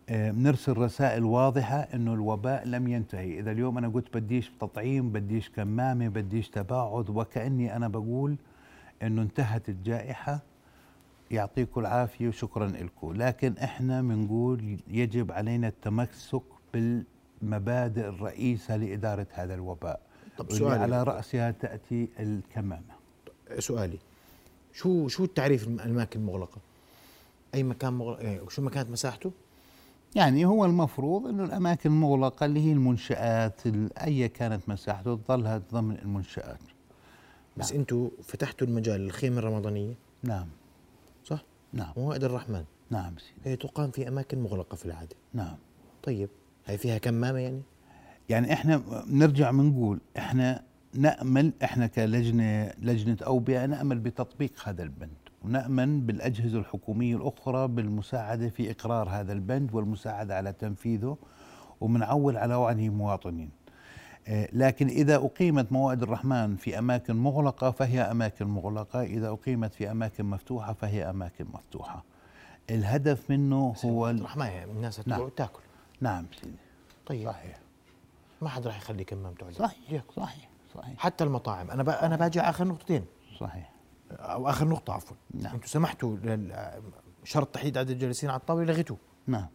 آه، 0.09 0.31
بنرسل 0.31 0.77
رسائل 0.77 1.23
واضحة 1.23 1.75
إنه 1.77 2.13
الوباء 2.13 2.67
لم 2.67 2.87
ينتهي. 2.87 3.39
إذا 3.39 3.51
اليوم 3.51 3.77
أنا 3.77 3.87
قلت 3.89 4.17
بديش 4.17 4.51
تطعيم 4.59 5.11
بديش 5.11 5.49
كمامة 5.49 6.07
بديش 6.07 6.49
تباعد 6.49 7.09
وكأني 7.09 7.75
أنا 7.75 7.87
بقول 7.87 8.37
إنه 9.03 9.21
انتهت 9.21 9.69
الجائحة 9.69 10.39
يعطيكم 11.31 11.81
العافية 11.81 12.27
وشكرا 12.27 12.67
لكم 12.67 13.13
لكن 13.13 13.57
إحنا 13.57 14.01
بنقول 14.01 14.77
يجب 14.87 15.31
علينا 15.31 15.67
التمسك 15.67 16.43
بالمبادئ 17.41 18.07
الرئيسة 18.07 18.77
لإدارة 18.77 19.27
هذا 19.31 19.53
الوباء 19.53 19.99
طب 20.37 20.51
سؤالي. 20.51 20.81
على 20.81 21.03
رأسها 21.03 21.51
تأتي 21.51 22.09
الكمامة. 22.19 22.95
سؤالي 23.59 23.97
شو 24.73 25.07
شو 25.07 25.23
التعريف 25.23 25.67
الأماكن 25.67 26.19
المغلقة؟ 26.19 26.57
أي 27.55 27.63
مكان 27.63 27.93
مغلق 27.93 28.19
إيه، 28.19 28.49
شو 28.49 28.61
ما 28.61 28.69
كانت 28.69 28.89
مساحته؟ 28.89 29.31
يعني 30.15 30.45
هو 30.45 30.65
المفروض 30.65 31.27
إنه 31.27 31.43
الأماكن 31.43 31.89
المغلقة 31.89 32.45
اللي 32.45 32.59
هي 32.59 32.71
المنشآت 32.71 33.61
أي 33.97 34.27
كانت 34.27 34.69
مساحته 34.69 35.15
تظلها 35.15 35.61
ضمن 35.71 35.97
المنشآت. 35.97 36.59
بس 37.57 37.71
نعم. 37.71 37.79
أنتم 37.79 38.09
فتحتوا 38.23 38.67
المجال 38.67 39.01
للخيمة 39.01 39.39
الرمضانية؟ 39.39 39.93
نعم. 40.23 40.47
صح؟ 41.25 41.43
نعم. 41.73 41.93
موائد 41.97 42.23
الرحمن. 42.23 42.63
نعم 42.89 43.13
سيدي. 43.17 43.49
هي 43.49 43.55
تقام 43.55 43.91
في 43.91 44.07
أماكن 44.07 44.39
مغلقة 44.43 44.75
في 44.75 44.85
العادة. 44.85 45.15
نعم. 45.33 45.55
طيب. 46.03 46.29
هي 46.71 46.77
فيها 46.77 46.97
كمامه 46.97 47.39
يعني؟ 47.39 47.61
يعني 48.29 48.53
إحنا 48.53 48.81
نرجع 49.07 49.51
بنقول 49.51 49.99
إحنا 50.17 50.63
نأمل 50.93 51.53
إحنا 51.63 51.87
كلجنة 51.87 52.71
لجنة 52.81 53.17
أوبئة 53.25 53.65
نأمل 53.65 53.99
بتطبيق 53.99 54.51
هذا 54.65 54.83
البند 54.83 55.09
ونأمن 55.45 56.05
بالأجهزة 56.05 56.59
الحكومية 56.59 57.15
الأخرى 57.15 57.67
بالمساعدة 57.67 58.49
في 58.49 58.71
إقرار 58.71 59.09
هذا 59.09 59.33
البند 59.33 59.75
والمساعدة 59.75 60.35
على 60.35 60.53
تنفيذه 60.53 61.17
ومنعول 61.81 62.37
على 62.37 62.55
وعي 62.55 62.87
المواطنين 62.87 63.49
آه، 64.27 64.47
لكن 64.53 64.87
إذا 64.87 65.15
أقيمت 65.15 65.71
موائد 65.71 66.01
الرحمن 66.03 66.55
في 66.55 66.79
أماكن 66.79 67.15
مغلقة 67.15 67.71
فهي 67.71 68.01
أماكن 68.01 68.47
مغلقة 68.47 69.01
إذا 69.01 69.29
أقيمت 69.29 69.73
في 69.73 69.91
أماكن 69.91 70.25
مفتوحة 70.25 70.73
فهي 70.73 71.09
أماكن 71.09 71.45
مفتوحة. 71.53 72.03
الهدف 72.69 73.29
منه 73.29 73.75
هو 73.85 74.09
الرحمن 74.09 74.45
يعني 74.45 74.71
الناس 74.71 74.95
تقعد 74.95 75.19
نعم. 75.19 75.29
تأكل. 75.29 75.61
نعم 76.01 76.25
سيدي. 76.41 76.55
طيب. 77.05 77.27
صحيح. 77.27 77.59
ما 78.41 78.49
حد 78.49 78.67
راح 78.67 78.77
يخلي 78.77 79.03
كمامته 79.03 79.45
عليه 79.45 79.55
صحيح 79.55 80.03
صحيح 80.15 80.49
صحيح. 80.75 80.97
حتى 80.97 81.23
المطاعم. 81.23 81.71
أنا 81.71 82.05
أنا 82.05 82.15
باجي 82.15 82.41
آخر 82.41 82.67
نقطتين. 82.67 83.05
صحيح. 83.39 83.71
أو 84.11 84.49
آخر 84.49 84.67
نقطة 84.67 84.93
عفوا. 84.93 85.17
نعم. 85.33 85.53
أنتم 85.53 85.67
سمحتوا 85.67 86.17
شرط 87.23 87.47
تحديد 87.47 87.77
عدد 87.77 87.89
الجالسين 87.89 88.29
على 88.29 88.39
الطاولة 88.39 88.65
لغيتوه 88.65 88.97
نعم. 89.27 89.47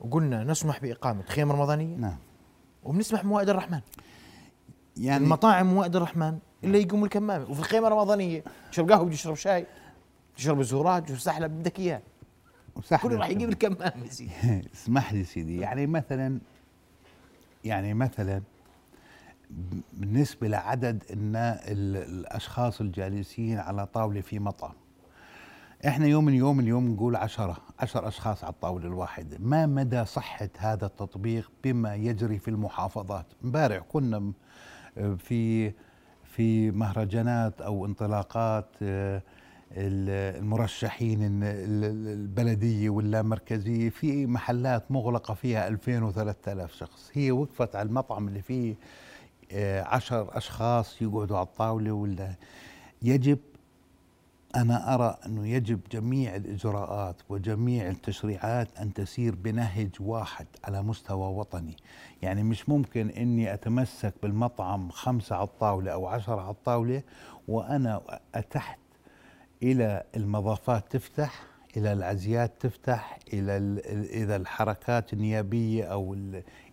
وقلنا 0.00 0.44
نسمح 0.44 0.80
بإقامة 0.80 1.22
خيم 1.22 1.52
رمضانية. 1.52 1.96
نعم. 1.96 2.18
وبنسمح 2.84 3.22
بموائد 3.22 3.48
الرحمن. 3.48 3.80
يعني 4.96 5.24
المطاعم 5.24 5.66
موائد 5.66 5.96
الرحمن 5.96 6.38
إلا 6.64 6.78
يقوم 6.78 7.04
الكمامة. 7.04 7.50
وفي 7.50 7.60
الخيمة 7.60 7.86
الرمضانيه 7.86 8.44
تشرب 8.70 8.90
قهوة 8.90 9.04
بده 9.04 9.34
شاي 9.34 9.66
تشرب 10.36 10.62
زهورات 10.62 11.10
وسحلب 11.10 11.58
بدك 11.58 11.78
اياه 11.78 12.02
كله 13.02 13.16
راح 13.16 13.28
يجيب 13.28 13.48
الكمامه 13.48 14.06
اسمح 14.74 15.12
لي 15.12 15.24
سيدي 15.24 15.60
يعني 15.60 15.86
مثلا 15.86 16.40
يعني 17.64 17.94
مثلا 17.94 18.42
بالنسبة 19.92 20.48
لعدد 20.48 21.04
إن 21.12 21.36
الأشخاص 21.36 22.80
الجالسين 22.80 23.58
على 23.58 23.86
طاولة 23.86 24.20
في 24.20 24.38
مطعم. 24.38 24.72
إحنا 25.86 26.06
يوم 26.06 26.24
من 26.24 26.34
يوم 26.34 26.60
اليوم 26.60 26.88
نقول 26.88 27.16
عشرة 27.16 27.56
عشر 27.78 28.08
أشخاص 28.08 28.44
على 28.44 28.52
الطاولة 28.52 28.86
الواحدة. 28.86 29.36
ما 29.40 29.66
مدى 29.66 30.04
صحة 30.04 30.48
هذا 30.58 30.86
التطبيق 30.86 31.50
بما 31.64 31.94
يجري 31.94 32.38
في 32.38 32.48
المحافظات؟ 32.48 33.26
امبارح 33.44 33.82
كنا 33.88 34.32
في 35.18 35.72
في 36.24 36.70
مهرجانات 36.70 37.60
أو 37.60 37.86
انطلاقات 37.86 38.66
المرشحين 39.72 41.18
البلدية 41.42 42.90
واللامركزية 42.90 43.90
في 43.90 44.26
محلات 44.26 44.90
مغلقة 44.90 45.34
فيها 45.34 45.68
2000 45.68 46.02
و 46.04 46.12
3000 46.12 46.74
شخص. 46.74 47.10
هي 47.12 47.30
وقفت 47.32 47.76
على 47.76 47.88
المطعم 47.88 48.28
اللي 48.28 48.42
فيه 48.42 48.74
آه، 49.52 49.82
عشر 49.82 50.36
أشخاص 50.36 51.02
يقعدوا 51.02 51.36
على 51.36 51.46
الطاولة 51.46 51.92
ولا. 51.92 52.34
يجب 53.02 53.38
أنا 54.56 54.94
أرى 54.94 55.16
أنه 55.26 55.46
يجب 55.48 55.80
جميع 55.92 56.36
الإجراءات 56.36 57.16
وجميع 57.28 57.88
التشريعات 57.88 58.68
أن 58.80 58.92
تسير 58.92 59.34
بنهج 59.34 59.90
واحد 60.00 60.46
على 60.64 60.82
مستوى 60.82 61.34
وطني. 61.34 61.76
يعني 62.22 62.42
مش 62.42 62.68
ممكن 62.68 63.10
أني 63.10 63.54
أتمسك 63.54 64.14
بالمطعم 64.22 64.90
خمسة 64.90 65.36
على 65.36 65.44
الطاولة 65.44 65.92
أو 65.92 66.06
عشرة 66.06 66.40
على 66.40 66.50
الطاولة 66.50 67.02
وأنا 67.48 68.00
أتحت 68.34 68.79
إلى 69.62 70.02
المضافات 70.16 70.84
تفتح 70.90 71.42
إلى 71.76 71.92
العزيات 71.92 72.52
تفتح 72.60 73.18
إلى 73.32 73.80
إذا 74.12 74.36
الحركات 74.36 75.12
النيابية 75.12 75.84
أو 75.84 76.14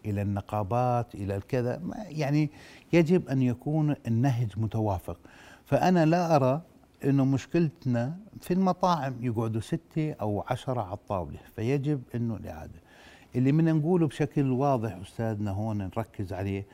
إلى 0.06 0.22
النقابات 0.22 1.16
إلى 1.16 1.36
الكذا 1.36 1.82
يعني 2.10 2.50
يجب 2.94 3.30
أن 3.30 3.42
يكون 3.42 3.96
النهج 4.08 4.54
متوافق. 4.58 5.18
فأنا 5.66 6.06
لا 6.06 6.36
أرى 6.36 6.62
إنه 7.04 7.26
مشكلتنا 7.26 8.18
في 8.42 8.54
المطاعم 8.54 9.16
يقعدوا 9.22 9.62
ستة 9.62 10.14
أو 10.22 10.44
عشرة 10.48 10.82
على 10.82 10.94
الطاولة. 10.94 11.40
فيجب 11.56 12.02
إنه 12.16 12.36
الإعادة. 12.36 12.80
اللي 13.36 13.52
بدنا 13.52 13.74
نقوله 13.74 14.08
بشكل 14.08 14.52
واضح 14.52 14.96
أستاذنا 14.96 15.52
هون 15.52 15.78
نركز 15.78 16.34
عليه 16.34 16.66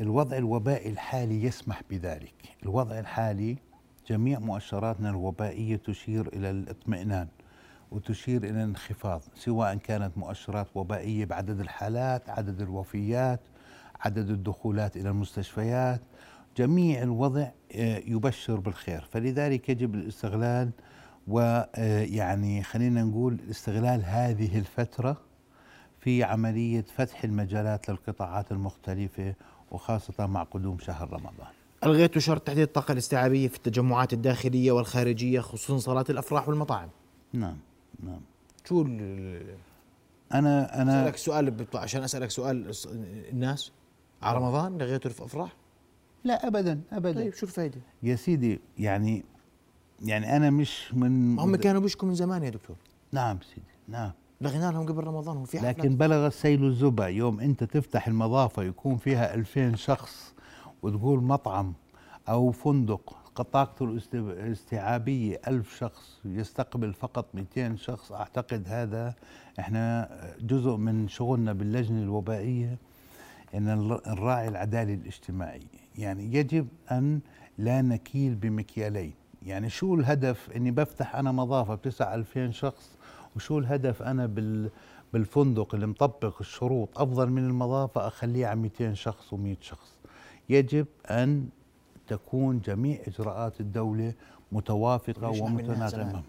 الوضع 0.00 0.36
الوبائي 0.36 0.90
الحالي 0.90 1.44
يسمح 1.44 1.82
بذلك. 1.90 2.34
الوضع 2.62 2.98
الحالي 2.98 3.56
جميع 4.08 4.38
مؤشراتنا 4.38 5.10
الوبائية 5.10 5.76
تشير 5.76 6.26
إلى 6.26 6.50
الاطمئنان 6.50 7.28
وتشير 7.90 8.44
إلى 8.44 8.64
انخفاض 8.64 9.22
سواء 9.34 9.74
كانت 9.76 10.18
مؤشرات 10.18 10.66
وبائية 10.74 11.24
بعدد 11.24 11.60
الحالات 11.60 12.30
عدد 12.30 12.60
الوفيات 12.60 13.40
عدد 14.00 14.30
الدخولات 14.30 14.96
إلى 14.96 15.08
المستشفيات 15.08 16.00
جميع 16.56 17.02
الوضع 17.02 17.48
آه، 17.74 17.98
يبشر 18.06 18.60
بالخير. 18.60 19.08
فلذلك 19.12 19.68
يجب 19.68 19.94
الاستغلال 19.94 20.70
ويعني 21.28 22.58
آه، 22.58 22.62
خلينا 22.62 23.02
نقول 23.02 23.40
استغلال 23.50 24.04
هذه 24.04 24.58
الفترة 24.58 25.16
في 26.00 26.24
عملية 26.24 26.84
فتح 26.96 27.24
المجالات 27.24 27.88
للقطاعات 27.88 28.52
المختلفة 28.52 29.34
وخاصة 29.70 30.26
مع 30.26 30.42
قدوم 30.42 30.78
شهر 30.78 31.12
رمضان. 31.12 31.53
ألغيتوا 31.84 32.20
شرط 32.20 32.42
تحديد 32.42 32.62
الطاقة 32.62 32.92
الاستيعابية 32.92 33.48
في 33.48 33.56
التجمعات 33.56 34.12
الداخلية 34.12 34.72
والخارجية 34.72 35.40
خصوصا 35.40 35.78
صالات 35.78 36.10
الأفراح 36.10 36.48
والمطاعم؟ 36.48 36.88
نعم 37.32 37.56
نعم. 38.02 38.20
شو 38.64 38.82
أنا 40.32 40.82
أنا 40.82 41.00
أسألك 41.00 41.16
سؤال 41.16 41.66
عشان 41.74 42.02
أسألك 42.02 42.30
سؤال 42.30 42.72
الناس 43.32 43.72
على 44.22 44.38
رمضان 44.38 44.78
لغيتوا 44.78 45.10
في 45.10 45.24
افراح؟ 45.24 45.56
لا 46.24 46.46
ابدا 46.46 46.80
ابدا. 46.92 47.20
طيب 47.20 47.34
شو 47.34 47.46
الفائده؟ 47.46 47.80
يا 48.02 48.16
سيدي 48.16 48.60
يعني 48.78 49.24
يعني 50.02 50.36
أنا 50.36 50.50
مش 50.50 50.94
من 50.94 51.38
هم 51.38 51.56
كانوا 51.56 51.80
بيشكوا 51.80 52.08
من 52.08 52.14
زمان 52.14 52.42
يا 52.42 52.50
دكتور. 52.50 52.76
نعم 53.12 53.38
سيدي 53.40 53.66
نعم. 53.88 54.12
لغينا 54.40 54.70
لهم 54.70 54.86
قبل 54.86 55.04
رمضان 55.04 55.36
وفي 55.36 55.58
لكن 55.58 55.96
بلغ 55.96 56.26
السيل 56.26 56.64
الزبا 56.64 57.06
يوم 57.06 57.40
أنت 57.40 57.64
تفتح 57.64 58.08
المضافة 58.08 58.62
يكون 58.62 58.96
فيها 58.96 59.34
2000 59.34 59.76
شخص 59.76 60.33
وتقول 60.84 61.22
مطعم 61.22 61.72
أو 62.28 62.50
فندق 62.50 63.16
طاقته 63.52 63.98
الاستيعابية 64.14 65.40
ألف 65.48 65.78
شخص 65.78 66.20
يستقبل 66.24 66.92
فقط 66.92 67.26
200 67.34 67.76
شخص. 67.76 68.12
أعتقد 68.12 68.64
هذا 68.66 69.14
إحنا 69.58 70.10
جزء 70.40 70.76
من 70.76 71.08
شغلنا 71.08 71.52
باللجنة 71.52 72.02
الوبائية 72.02 72.78
أن 73.54 73.64
نراعي 74.06 74.48
العدالة 74.48 74.94
الاجتماعية 74.94 75.84
يعني 75.98 76.34
يجب 76.34 76.68
أن 76.92 77.20
لا 77.58 77.82
نكيل 77.82 78.34
بمكيالين. 78.34 79.14
يعني 79.42 79.70
شو 79.70 79.94
الهدف؟ 79.94 80.50
أني 80.56 80.70
بفتح 80.70 81.16
أنا 81.16 81.32
مضافة 81.32 81.74
بتسع 81.74 82.14
ألفين 82.14 82.52
شخص 82.52 82.90
وشو 83.36 83.58
الهدف 83.58 84.02
أنا 84.02 84.26
بال 84.26 84.70
بالفندق 85.12 85.74
اللي 85.74 85.86
مطبق 85.86 86.36
الشروط؟ 86.40 86.98
أفضل 86.98 87.30
من 87.30 87.44
المضافة 87.44 88.06
أخليه 88.06 88.46
على 88.46 88.60
200 88.60 88.94
شخص 88.94 89.34
و100 89.34 89.60
شخص. 89.60 89.94
يجب 90.48 90.86
أن 91.10 91.48
تكون 92.06 92.60
جميع 92.60 92.98
إجراءات 93.06 93.60
الدولة 93.60 94.14
متوافقة 94.52 95.30
ليش 95.30 95.40
ما 95.40 95.46
عملناها 95.48 95.88
زمان؟ 95.88 96.04
ومتناغمه 96.06 96.22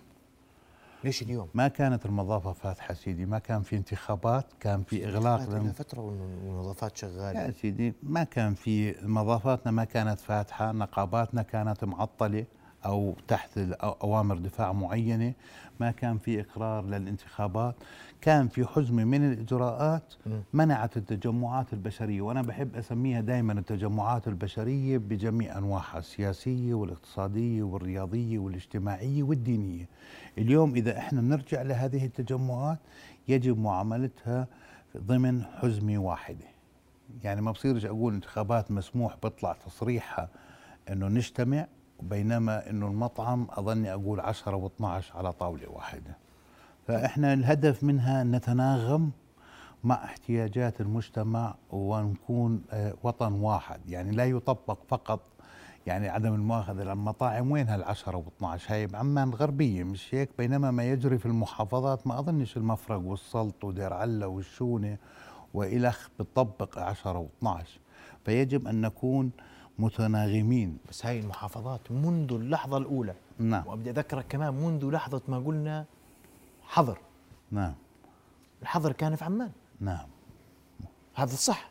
ليش 1.03 1.21
اليوم؟ 1.21 1.47
ما 1.53 1.67
كانت 1.67 2.05
المظافه 2.05 2.51
فاتحة 2.53 2.93
سيدي 2.93 3.25
ما 3.25 3.39
كان 3.39 3.61
في 3.61 3.75
انتخابات 3.75 4.45
كان 4.59 4.83
في 4.83 5.05
إغلاق 5.07 5.49
لنا 5.49 5.71
فترة 5.71 6.01
والنظافات 6.01 6.91
يا 6.91 6.97
شغاله 7.09 7.51
سيدي 7.51 7.93
ما 8.03 8.23
كان 8.23 8.53
في 8.53 8.95
مظافاتنا 9.07 9.71
ما 9.71 9.83
كانت 9.83 10.19
فاتحة 10.19 10.71
نقاباتنا 10.71 11.41
كانت 11.41 11.83
معطلة 11.83 12.45
أو 12.85 13.15
تحت 13.27 13.57
أوامر 13.83 14.37
دفاع 14.37 14.73
معينة. 14.73 15.33
ما 15.79 15.91
كان 15.91 16.17
في 16.17 16.41
إقرار 16.41 16.85
للانتخابات. 16.85 17.75
كان 18.21 18.47
في 18.47 18.65
حزمه 18.65 19.03
من 19.03 19.31
الإجراءات. 19.31 20.13
منعت 20.53 20.97
التجمعات 20.97 21.73
البشرية. 21.73 22.21
وأنا 22.21 22.41
بحب 22.41 22.75
أسميها 22.75 23.21
دائما 23.21 23.53
التجمعات 23.53 24.27
البشرية 24.27 24.97
بجميع 24.97 25.57
أنواعها 25.57 25.97
السياسية 25.97 26.73
والاقتصادية 26.73 27.63
والرياضية 27.63 28.39
والاجتماعية 28.39 29.23
والدينية. 29.23 29.87
اليوم 30.37 30.75
إذا 30.75 30.97
إحنا 30.97 31.21
نرجع 31.21 31.61
لهذه 31.61 32.05
التجمعات 32.05 32.79
يجب 33.27 33.59
معاملتها 33.59 34.47
ضمن 34.97 35.43
حزمه 35.43 35.97
واحدة. 35.97 36.45
يعني 37.23 37.41
ما 37.41 37.51
بصيرش 37.51 37.85
أقول 37.85 38.13
انتخابات 38.13 38.71
مسموح 38.71 39.17
بيطلع 39.23 39.53
تصريحها 39.65 40.29
إنه 40.91 41.07
نجتمع. 41.07 41.67
بينما 42.01 42.69
إنه 42.69 42.87
المطعم 42.87 43.47
اظني 43.49 43.93
أقول 43.93 44.19
10 44.19 44.67
و12 44.69 45.15
على 45.15 45.33
طاولة 45.33 45.69
واحدة. 45.69 46.17
فإحنا 46.87 47.33
الهدف 47.33 47.83
منها 47.83 48.23
نتناغم 48.23 49.11
مع 49.83 50.03
احتياجات 50.03 50.81
المجتمع 50.81 51.55
ونكون 51.71 52.61
آه، 52.71 52.93
وطن 53.03 53.33
واحد. 53.33 53.89
يعني 53.89 54.11
لا 54.11 54.25
يطبق 54.25 54.77
فقط 54.87 55.21
يعني 55.85 56.09
عدم 56.09 56.33
المؤاخذة 56.33 56.81
المطاعم 56.93 57.51
وينها 57.51 57.75
العشرة 57.75 58.23
و12 58.25 58.45
هاي 58.67 58.87
بعمان 58.87 59.29
الغربية 59.29 59.83
مش 59.83 60.15
هيك؟ 60.15 60.29
بينما 60.37 60.71
ما 60.71 60.83
يجري 60.83 61.17
في 61.17 61.25
المحافظات 61.25 62.07
ما 62.07 62.19
أظنش 62.19 62.57
المفرق 62.57 62.97
والسلط 62.99 63.63
ودير 63.63 63.93
علة 63.93 64.27
والشونة 64.27 64.97
وإلخ 65.53 66.09
بتطبق 66.19 66.79
10 66.79 67.27
و12 67.43 67.47
فيجب 68.25 68.67
أن 68.67 68.81
نكون 68.81 69.31
متناغمين. 69.79 70.77
بس 70.89 71.05
هاي 71.05 71.19
المحافظات 71.19 71.91
منذ 71.91 72.33
اللحظة 72.33 72.77
الأولى. 72.77 73.15
نعم. 73.39 73.67
وبدي 73.67 73.89
أذكرك 73.89 74.25
كمان 74.29 74.53
منذ 74.53 74.85
لحظة 74.91 75.21
ما 75.27 75.39
قلنا 75.39 75.85
حظر. 76.63 76.97
نعم. 77.51 77.73
الحظر 78.61 78.91
كان 78.91 79.15
في 79.15 79.25
عمان. 79.25 79.51
نعم. 79.79 80.07
هذا 81.15 81.33
الصح 81.33 81.69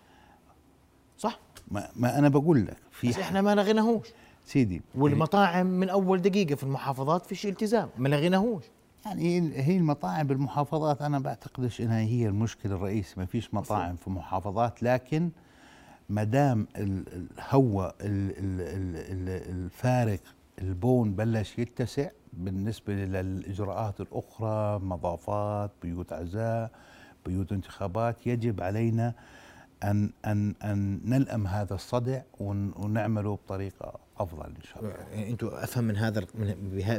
صح؟ 1.18 1.38
ما, 1.70 1.88
ما 1.96 2.18
أنا 2.18 2.28
بقول 2.28 2.66
لك 2.66 2.76
في 2.90 3.08
بس 3.08 3.18
إحنا 3.18 3.40
ما 3.42 3.54
لغيناهوش. 3.54 4.06
سيدي 4.46 4.82
والمطاعم 4.94 5.66
من 5.66 5.88
أول 5.88 6.22
دقيقة 6.22 6.54
في 6.54 6.62
المحافظات 6.62 7.26
فيش 7.26 7.46
التزام 7.46 7.88
ما 7.98 8.08
لغيناهوش. 8.08 8.64
يعني 9.06 9.22
هي- 9.22 9.62
هي 9.62 9.76
المطاعم 9.76 10.26
بالمحافظات 10.26 11.02
أنا 11.02 11.18
بعتقدش 11.18 11.80
إنها 11.80 12.00
هي 12.00 12.28
المشكلة 12.28 12.74
الرئيسية. 12.76 13.14
ما 13.16 13.26
فيش 13.26 13.54
مطاعم 13.54 13.96
في 13.96 14.10
محافظات 14.10 14.82
لكن 14.82 15.30
ما 16.08 16.24
دام 16.24 16.66
ال- 16.76 17.04
الفارق 19.50 20.20
البون 20.58 21.14
بلش 21.14 21.58
يتسع 21.58 22.08
بالنسبة 22.32 22.92
للإجراءات 22.94 24.00
الأخرى 24.00 24.78
مضافات 24.78 25.70
بيوت 25.82 26.12
عزاء 26.12 26.70
بيوت 27.26 27.52
انتخابات 27.52 28.26
يجب 28.26 28.60
علينا 28.62 29.14
ان 29.84 30.10
ان 30.26 30.54
أن 30.64 31.00
نلأم 31.04 31.46
هذا 31.46 31.74
الصدع 31.74 32.20
ون- 32.40 32.72
ونعمله 32.76 33.34
بطريقة 33.34 33.92
أفضل 34.18 34.46
إن 34.46 34.62
شاء 34.62 34.78
الله. 34.84 34.94
يعني 35.12 35.30
أنتم 35.30 35.46
أفهم 35.46 35.84
من 35.84 35.96
هذا 35.96 36.26
من 36.34 36.54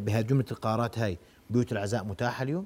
بها- 0.05 0.21
جملة 0.21 0.45
القرارات 0.51 0.99
هاي 0.99 1.17
بيوت 1.49 1.71
العزاء 1.71 2.03
متاحة 2.03 2.43
اليوم؟ 2.43 2.65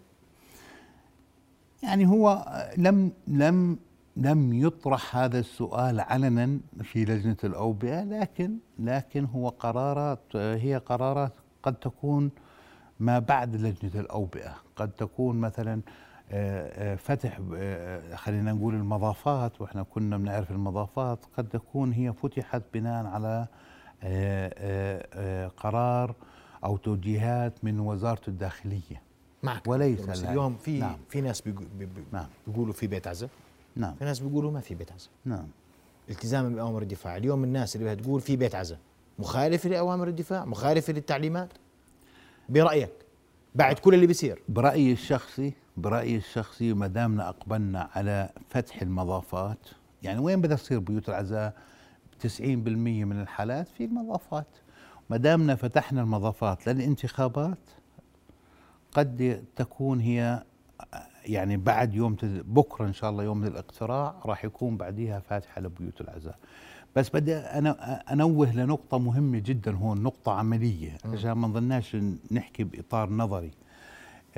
يعني 1.84 2.08
هو 2.08 2.46
لم 2.78 3.12
لم 3.28 3.78
لم 4.20 4.54
يطرح 4.54 5.16
هذا 5.18 5.40
السؤال 5.40 6.00
علنا 6.00 6.60
في 6.84 7.06
لجنة 7.06 7.38
الأوبئة 7.44 8.04
لكن 8.04 8.58
لكن 8.80 9.26
هو 9.26 9.50
قرارات 9.50 10.36
هي 10.36 10.78
قرارات 10.78 11.34
قد 11.64 11.76
تكون 11.76 12.32
ما 13.00 13.20
بعد 13.20 13.56
لجنة 13.56 14.02
الأوبئة. 14.02 14.56
قد 14.76 14.92
تكون 14.92 15.40
مثلا 15.40 15.82
فتح 16.98 17.40
خلينا 18.16 18.52
نقول 18.54 18.76
المضافات 18.76 19.62
وإحنا 19.62 19.84
كنا 19.84 20.18
بنعرف 20.18 20.52
المضافات 20.52 21.20
قد 21.38 21.50
تكون 21.50 21.92
هي 21.94 22.14
فتحت 22.14 22.62
بناء 22.74 23.06
على 23.06 23.48
قرار 25.58 26.16
أو 26.64 26.78
توجيهات 26.78 27.64
من 27.64 27.80
وزارة 27.80 28.22
الداخلية. 28.28 29.02
معك 29.44 29.68
وليس. 29.68 30.24
اليوم 30.24 30.56
في 30.58 30.80
نعم. 30.80 30.98
في 31.10 31.22
ناس 31.22 31.44
نعم. 32.12 32.26
بيقولوا 32.48 32.74
في 32.74 32.88
بيت 32.88 33.08
عزاء 33.08 33.30
نعم. 33.80 33.96
في 33.96 34.06
ناس 34.06 34.20
بيقولوا 34.20 34.52
ما 34.52 34.60
في 34.60 34.76
بيت 34.76 34.92
عزاء 34.92 35.10
نعم. 35.26 35.48
التزاما 36.10 36.50
بأوامر 36.50 36.82
الدفاع. 36.82 37.18
اليوم 37.18 37.44
الناس 37.44 37.76
اللي 37.76 37.94
بدها 37.94 38.04
تقول 38.04 38.22
في 38.22 38.36
بيت 38.36 38.56
عزاء 38.56 38.80
مخالفه 39.20 39.70
لأوامر 39.70 40.08
الدفاع 40.08 40.46
مخالفه 40.46 40.94
للتعليمات. 40.94 41.50
برأيك 42.50 42.92
بعد 43.56 43.80
كل 43.80 43.94
اللي 43.94 44.08
بيصير. 44.08 44.42
برأيي 44.50 44.92
الشخصي 44.94 45.54
برأيي 45.78 46.18
الشخصي 46.18 46.74
ما 46.74 46.88
دامنا 46.88 47.30
أقبلنا 47.30 47.90
على 47.96 48.30
فتح 48.50 48.82
المضافات 48.82 49.68
يعني 50.04 50.20
وين 50.20 50.42
بدها 50.42 50.58
تصير 50.58 50.80
بيوت 50.80 51.10
العزاء؟ 51.10 51.54
90% 52.24 52.42
من 53.06 53.22
الحالات 53.22 53.68
في 53.68 53.86
المضافات. 53.86 54.48
ما 55.10 55.18
دامنا 55.18 55.56
فتحنا 55.56 56.02
المضافات 56.02 56.68
للانتخابات 56.68 57.70
قد 58.92 59.46
تكون 59.56 60.00
هي 60.00 60.44
يعني 61.26 61.58
بعد 61.58 61.94
يوم 61.94 62.16
بكرة 62.24 62.86
إن 62.86 62.94
شاء 62.94 63.10
الله 63.10 63.24
يوم 63.24 63.44
الإقتراع 63.44 64.16
راح 64.26 64.46
يكون 64.46 64.78
بعديها 64.78 65.20
فاتحة 65.20 65.62
لبيوت 65.62 66.02
العزاء 66.02 66.36
بس 66.96 67.10
بدي 67.10 67.36
أنا 67.36 68.02
أنوه 68.14 68.56
لنقطة 68.56 68.98
مهمة 69.00 69.40
جدا 69.40 69.76
هون 69.76 70.04
نقطة 70.04 70.32
عملية. 70.32 70.98
عشان 71.06 71.32
ما 71.32 71.48
نظلناش 71.48 71.98
نحكي 72.32 72.64
بإطار 72.64 73.10
نظري. 73.10 73.52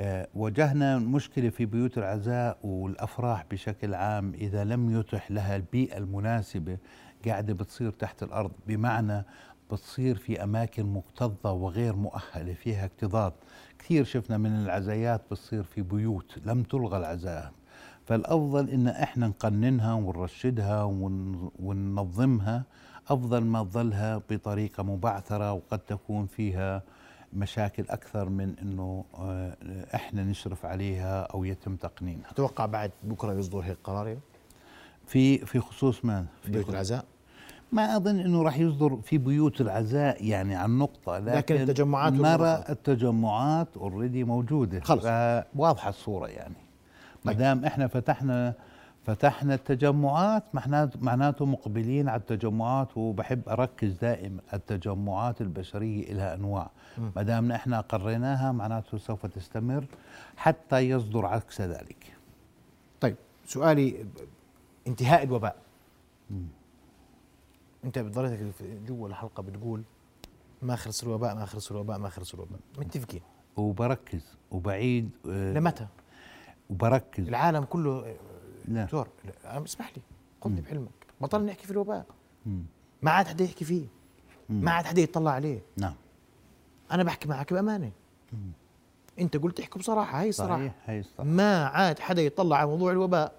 آه، 0.00 0.28
واجهنا 0.34 0.98
مشكلة 0.98 1.48
في 1.50 1.66
بيوت 1.66 1.98
العزاء 1.98 2.58
والأفراح 2.62 3.44
بشكل 3.50 3.94
عام 3.94 4.34
إذا 4.34 4.64
لم 4.64 5.00
يتح 5.00 5.30
لها 5.30 5.56
البيئة 5.56 5.98
المناسبة 5.98 6.78
قاعدة 7.26 7.54
بتصير 7.54 7.90
تحت 7.90 8.22
الأرض. 8.22 8.52
بمعنى 8.66 9.24
بتصير 9.72 10.16
في 10.16 10.42
أماكن 10.42 10.86
مكتظة 10.86 11.52
وغير 11.52 11.96
مؤهلة 11.96 12.54
فيها 12.54 12.84
اكتظاظ. 12.84 13.32
كثير 13.78 14.04
شفنا 14.04 14.38
من 14.38 14.50
العزايات 14.60 15.20
بتصير 15.30 15.62
في 15.62 15.82
بيوت 15.82 16.38
لم 16.46 16.62
تلغى 16.62 16.96
العزاء. 16.98 17.52
فالأفضل 18.06 18.70
إن 18.70 18.88
إحنا 18.88 19.26
نقننها 19.28 19.94
ونرشدها 19.94 20.82
ون- 20.82 21.50
وننظمها. 21.58 22.62
أفضل 23.08 23.44
ما 23.44 23.64
تظلها 23.64 24.22
بطريقة 24.30 24.82
مبعثرة 24.82 25.52
وقد 25.52 25.78
تكون 25.78 26.26
فيها 26.26 26.82
مشاكل 27.32 27.84
أكثر 27.90 28.28
من 28.28 28.54
إنه 28.62 29.04
آه، 29.14 29.56
إحنا 29.94 30.24
نشرف 30.24 30.64
عليها 30.66 31.22
أو 31.22 31.44
يتم 31.44 31.76
تقنينها. 31.76 32.30
أتوقع 32.30 32.66
بعد 32.66 32.90
بكرة 33.02 33.32
يصدر 33.32 33.58
هيك 33.60 33.78
قرار 33.84 34.06
يعني؟ 34.08 34.20
في 35.06 35.38
في 35.38 35.60
خصوص 35.60 36.04
ما 36.04 36.26
في 36.42 36.50
بيوت 36.52 36.68
العزاء؟ 36.68 37.04
ما 37.72 37.96
أظن 37.96 38.20
إنه 38.20 38.42
راح 38.42 38.58
يصدر 38.58 38.96
في 38.96 39.18
بيوت 39.18 39.60
العزاء 39.60 40.24
يعني 40.24 40.54
عن 40.54 40.78
نقطة 40.78 41.18
لكن, 41.18 41.36
لكن 41.36 41.54
التجمعات 41.54 42.12
نرى. 42.12 42.64
التجمعات 42.68 43.76
اوريدي 43.76 44.24
موجودة. 44.24 44.80
خلص. 44.80 45.04
واضحه 45.54 45.88
الصورة 45.88 46.26
يعني. 46.26 46.54
ما 47.24 47.32
دام 47.32 47.64
إحنا 47.64 47.86
فتحنا 47.86 48.54
فتحنا 49.04 49.54
التجمعات 49.54 50.44
معناته 50.54 50.98
معناته 51.02 51.44
مقبلين 51.44 52.08
على 52.08 52.20
التجمعات 52.20 52.96
وبحب 52.96 53.48
أركز 53.48 53.98
دائما 53.98 54.40
التجمعات 54.54 55.40
البشرية 55.40 56.12
لها 56.12 56.34
أنواع. 56.34 56.70
ما 57.16 57.22
دام 57.22 57.52
إحنا 57.52 57.80
قريناها 57.80 58.52
معناته 58.52 58.98
سوف 58.98 59.26
تستمر 59.26 59.84
حتى 60.36 60.78
يصدر 60.78 61.26
عكس 61.26 61.60
ذلك. 61.60 62.16
طيب 63.00 63.16
سؤالي 63.46 64.06
انتهاء 64.86 65.22
الوباء. 65.22 65.56
أنت 67.84 67.98
بضلتك 67.98 68.50
في- 68.50 68.78
جوا 68.86 69.08
الحلقة 69.08 69.42
بتقول 69.42 69.82
ما 70.62 70.76
خلص 70.76 71.02
الوباء 71.02 71.34
ما 71.34 71.44
خلص 71.46 71.70
الوباء 71.70 71.98
ما 71.98 72.08
خلص 72.08 72.34
الوباء 72.34 72.58
متفقين؟ 72.78 73.20
وبركز. 73.56 74.36
وبعيد 74.50 75.10
آه، 75.30 75.52
لمتى؟ 75.52 75.86
وبركز. 76.70 77.28
العالم 77.28 77.64
كله 77.64 78.16
لا. 78.68 78.84
دكتور 78.84 79.08
أنا 79.44 79.64
اسمح 79.64 79.92
لي. 79.96 80.02
خذني 80.44 80.60
بحلمك 80.60 80.88
بطلنا 81.20 81.46
نحكي 81.52 81.64
في 81.64 81.70
الوباء. 81.70 82.06
مم. 82.46 82.62
ما 83.02 83.10
عاد 83.10 83.26
حدا 83.26 83.44
يحكي 83.44 83.64
فيه. 83.64 83.86
ما 84.48 84.70
عاد 84.70 84.84
حدا 84.84 85.00
يطلع 85.02 85.30
عليه. 85.30 85.62
نعم. 85.76 85.94
أنا 86.92 87.02
بحكي 87.02 87.28
معك 87.28 87.52
بأمانة. 87.52 87.90
أنت 89.18 89.36
قلت 89.36 89.60
احكي 89.60 89.78
بصراحة 89.78 90.20
هاي 90.20 90.28
الصراحة. 90.28 90.56
صحيح 90.56 90.74
هي 90.86 91.00
الصراحة. 91.00 91.30
ما 91.30 91.64
عاد 91.66 91.98
حدا 91.98 92.22
يطلع 92.22 92.56
على 92.56 92.66
موضوع 92.66 92.92
الوباء. 92.92 93.32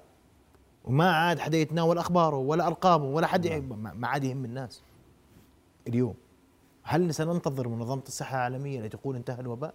وما 0.84 1.12
عاد 1.12 1.39
حدا 1.39 1.58
يتناول 1.58 1.98
أخباره 1.98 2.38
ولا 2.38 2.67
ارقامه 2.67 3.06
ولا 3.06 3.28
حد 3.28 3.48
ما 3.48 3.93
ما 3.93 4.08
عاد 4.08 4.24
يهم 4.24 4.46
الناس 4.46 4.84
اليوم 5.88 6.13
هل 6.84 7.13
سننتظر 7.13 7.67
منظمة 7.67 8.04
الصحة 8.08 8.36
العالمية 8.36 8.80
التي 8.80 8.98
تقول 8.98 9.15
انتهى 9.15 9.39
الوباء؟ 9.39 9.74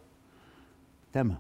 تمام 1.13 1.39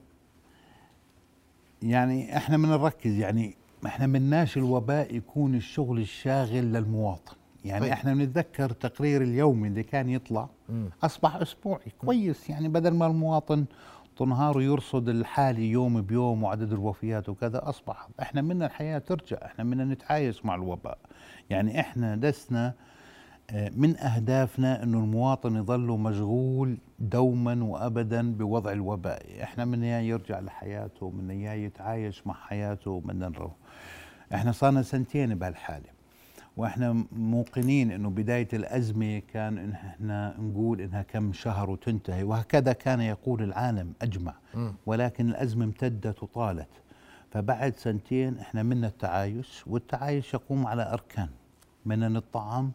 يعني 1.83 2.37
إحنا 2.37 2.57
بنركز 2.57 3.19
يعني 3.19 3.57
إحنا 3.87 4.07
مناش 4.07 4.57
الوباء 4.57 5.15
يكون 5.15 5.55
الشغل 5.55 5.99
الشاغل 5.99 6.73
للمواطن 6.73 7.35
يعني 7.65 7.81
طيب. 7.81 7.93
إحنا 7.93 8.15
بنتذكر 8.15 8.71
تقرير 8.73 9.23
اليومي 9.23 9.69
اللي 9.69 9.83
كان 9.83 10.09
يطلع 10.09 10.49
مم. 10.69 10.91
أصبح 11.03 11.37
أسبوعي 11.37 11.93
كويس 11.99 12.51
يعني 12.51 12.69
بدل 12.69 12.95
ما 12.95 13.07
المواطن 13.07 13.65
طول 14.19 14.29
نهاره 14.29 14.63
يرصد 14.63 15.09
الحالي 15.09 15.71
يوم 15.71 16.03
بيوم 16.03 16.43
وعدد 16.43 16.73
الوفيات 16.73 17.29
وكذا. 17.29 17.69
أصبح 17.69 18.09
إحنا 18.21 18.41
منا 18.43 18.67
الحياة 18.67 18.99
ترجع 18.99 19.37
إحنا 19.45 19.65
منا 19.65 19.85
نتعايش 19.85 20.45
مع 20.45 20.55
الوباء. 20.55 20.99
يعني 21.51 21.81
إحنا 21.81 22.17
لسنا 22.17 22.75
آه، 23.51 23.71
من 23.77 23.97
أهدافنا 23.99 24.83
إنه 24.83 24.99
المواطن 24.99 25.57
يظل 25.57 25.87
مشغول 25.99 26.79
دوما 26.99 27.65
وابدا 27.65 28.33
بوضع 28.33 28.73
الوباء. 28.73 29.43
إحنا 29.43 29.65
من 29.65 29.85
يرجع 29.85 30.41
لحياته 30.41 31.11
من 31.11 31.31
يتعايش 31.31 32.27
مع 32.27 32.35
حياته 32.35 33.03
من 33.05 33.19
نروح 33.19 33.53
إحنا 34.35 34.53
صارنا 34.53 34.83
سنتين 34.83 35.35
بهالحالة. 35.35 35.98
وإحنا 36.59 37.05
موقنين 37.13 37.91
إنه 37.91 38.11
بداية 38.11 38.49
الأزمة 38.53 39.19
كان 39.19 39.59
إن 39.59 39.73
إحنا 39.73 40.35
نقول 40.41 40.81
إنها 40.81 41.03
كم 41.03 41.33
شهر 41.33 41.71
وتنتهي 41.71 42.23
وهكذا 42.23 42.73
كان 42.73 43.01
يقول 43.01 43.43
العالم 43.43 43.93
أجمع. 44.03 44.35
ولكن 44.87 45.29
الأزمة 45.29 45.65
امتدت 45.65 46.23
وطالت. 46.23 46.69
فبعد 47.31 47.77
سنتين 47.77 48.39
إحنا 48.39 48.63
منا 48.63 48.87
التعايش 48.87 49.65
والتعايش 49.67 50.35
يقوم 50.35 50.67
على 50.67 50.93
أركان. 50.93 51.29
منا 51.87 52.19
الطعام 52.19 52.73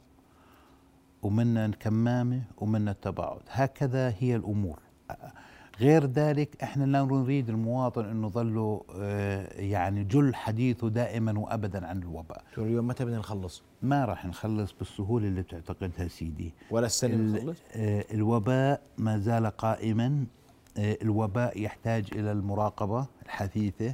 ومنا 1.24 1.66
الكمامة 1.66 2.42
ومنا 2.58 2.92
التباعد. 2.92 3.42
هكذا 3.52 4.14
هي 4.20 4.36
الأمور. 4.36 4.80
غير 5.80 6.06
ذلك 6.06 6.64
إحنا 6.64 6.84
لا 6.86 7.04
نريد 7.04 7.50
المواطن 7.50 8.06
انه 8.06 8.30
ظله 8.30 8.82
آه، 8.96 9.62
يعني 9.62 10.04
جل 10.04 10.36
حديثه 10.36 10.90
دائما 10.90 11.40
وابدا 11.40 11.88
عن 11.88 12.02
الوباء. 12.02 12.44
اليوم 12.58 12.88
متى 12.88 13.06
بدنا 13.06 13.18
نخلص؟ 13.18 13.64
ما 13.82 14.06
راح 14.06 14.26
نخلص 14.26 14.74
بالسهولة 14.80 15.28
اللي 15.28 15.42
بتعتقدها 15.42 16.08
سيدي. 16.08 16.54
ولا 16.72 16.86
السنة 16.86 17.14
ال- 17.14 17.32
بنخلص؟ 17.34 17.58
آه، 17.76 18.06
الوباء 18.12 18.82
ما 18.98 19.18
زال 19.18 19.48
قائما. 19.48 20.26
آه، 20.78 20.98
الوباء 21.02 21.62
يحتاج 21.62 22.06
إلى 22.16 22.32
المراقبة 22.32 23.06
الحثيثة. 23.26 23.94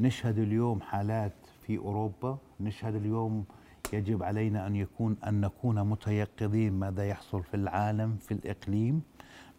نشهد 0.00 0.38
اليوم 0.38 0.80
حالات 0.80 1.32
في 1.66 1.78
أوروبا. 1.78 2.38
نشهد 2.60 2.94
اليوم 2.94 3.44
يجب 3.92 4.22
علينا 4.22 4.66
أن 4.66 4.76
يكون 4.76 5.16
أن 5.26 5.40
نكون 5.40 5.84
متيقظين 5.88 6.72
ماذا 6.72 7.04
يحصل 7.08 7.42
في 7.42 7.54
العالم 7.54 8.16
في 8.16 8.34
الإقليم. 8.34 9.02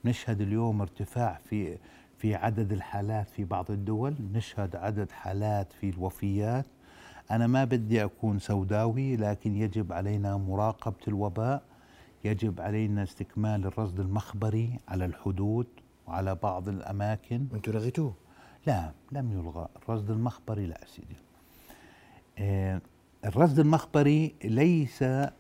نشهد 0.06 0.42
اليوم 0.42 0.82
ارتفاع 0.82 1.40
في 1.50 1.78
في 2.18 2.36
عدد 2.36 2.72
الحالات 2.72 3.30
في 3.30 3.44
بعض 3.44 3.72
الدول 3.72 4.16
نشهد 4.34 4.76
عدد 4.76 5.12
حالات 5.12 5.74
في 5.74 5.90
الوفيات. 5.90 6.66
أنا 7.32 7.48
ما 7.48 7.64
بدي 7.64 8.04
أكون 8.04 8.40
سوداوي 8.40 9.16
لكن 9.16 9.56
يجب 9.56 9.94
علينا 9.94 10.38
مراقبة 10.38 10.96
الوباء 11.08 11.64
يجب 12.24 12.62
علينا 12.62 13.04
استكمال 13.04 13.66
الرصد 13.66 14.00
المخبري 14.00 14.80
على 14.88 15.06
الحدود 15.06 15.68
وعلى 16.08 16.36
بعض 16.36 16.70
الأماكن. 16.70 17.48
أنتم 17.54 17.72
لغيتوه؟ 17.72 18.14
لا 18.68 18.92
لم 19.12 19.32
يلغى. 19.32 19.68
الرصد 19.84 20.12
المخبري 20.12 20.66
لا 20.66 20.82
سيدي. 20.88 21.16
آه، 22.38 22.82
الرصد 23.26 23.60
المخبري 23.60 24.36
ليس 24.44 25.04
آه، 25.04 25.32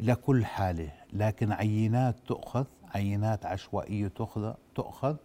لكل 0.00 0.44
حالة 0.44 0.92
لكن 1.12 1.52
عينات 1.52 2.16
تؤخذ. 2.26 2.64
عينات 2.94 3.46
عشوائية 3.46 4.08
تؤخذ 4.08 4.52
تؤخذ 4.74 5.16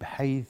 بحيث 0.00 0.48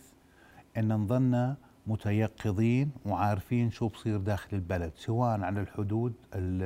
أن 0.76 0.92
نظلنا 0.92 1.56
متيقظين 1.86 2.90
وعارفين 3.06 3.70
شو 3.70 3.88
بصير 3.88 4.16
داخل 4.18 4.56
البلد 4.56 4.92
سواء 4.96 5.40
على 5.40 5.60
الحدود 5.60 6.12
ال 6.34 6.62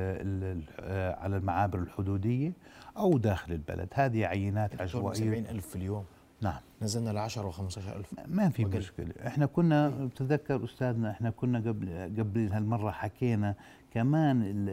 ال 0.53 0.63
آه، 0.79 1.15
على 1.15 1.37
المعابر 1.37 1.79
الحدودية 1.79 2.51
أو 2.97 3.17
داخل 3.17 3.51
البلد. 3.53 3.87
هذه 3.93 4.25
عينات 4.25 4.81
عشوائية 4.81 5.09
عشوائية. 5.09 5.41
70 5.41 5.55
ألف 5.55 5.67
في 5.67 5.75
اليوم. 5.75 6.05
نعم. 6.41 6.59
نزلنا 6.81 7.09
ل 7.09 7.17
10 7.17 7.47
و 7.47 7.51
15 7.51 7.95
ألف. 7.95 8.13
ما 8.27 8.49
في 8.49 8.65
وقل. 8.65 8.77
مشكلة. 8.77 9.13
إحنا 9.27 9.45
كنا 9.45 9.89
بتذكر 9.89 10.63
أستاذنا 10.63 11.11
إحنا 11.11 11.29
كنا 11.29 11.59
قبل 11.59 12.13
قبل 12.19 12.49
هالمرة 12.53 12.91
حكينا 12.91 13.55
كمان 13.93 14.41
ال- 14.41 14.69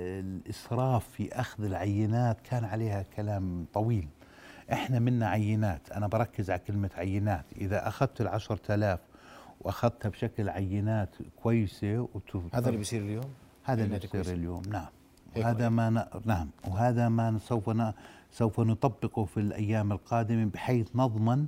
الإسراف 0.47 1.09
في 1.09 1.33
أخذ 1.40 1.64
العينات 1.64 2.40
كان 2.40 2.64
عليها 2.64 3.03
كلام 3.03 3.66
طويل. 3.75 4.09
إحنا 4.72 4.98
منا 4.98 5.29
عينات. 5.29 5.90
أنا 5.92 6.07
بركز 6.07 6.50
على 6.50 6.59
كلمة 6.66 6.90
عينات. 6.96 7.44
إذا 7.57 7.88
أخذت 7.88 8.20
العشرة 8.20 8.74
آلاف 8.74 9.00
وأخذتها 9.61 10.09
بشكل 10.09 10.48
عينات 10.48 11.09
كويسة 11.42 12.09
وت- 12.14 12.55
هذا 12.55 12.66
اللي 12.68 12.79
بيصير 12.79 13.03
اليوم؟ 13.03 13.24
هذا 13.64 13.85
اللي 13.85 13.98
بيصير. 13.98 14.35
اليوم. 14.35 14.62
نعم. 14.70 14.87
هيك 15.35 15.44
وهذا 15.44 15.68
ما 15.68 15.90
ن... 15.90 16.05
نعم. 16.24 16.48
وهذا 16.68 17.09
ما 17.09 17.38
سوف 17.38 17.70
ن... 17.70 17.92
سوف 18.33 18.61
نطبقه 18.61 19.24
في 19.24 19.40
الأيام 19.40 19.92
القادمة 19.92 20.44
بحيث 20.44 20.88
نضمن 20.94 21.46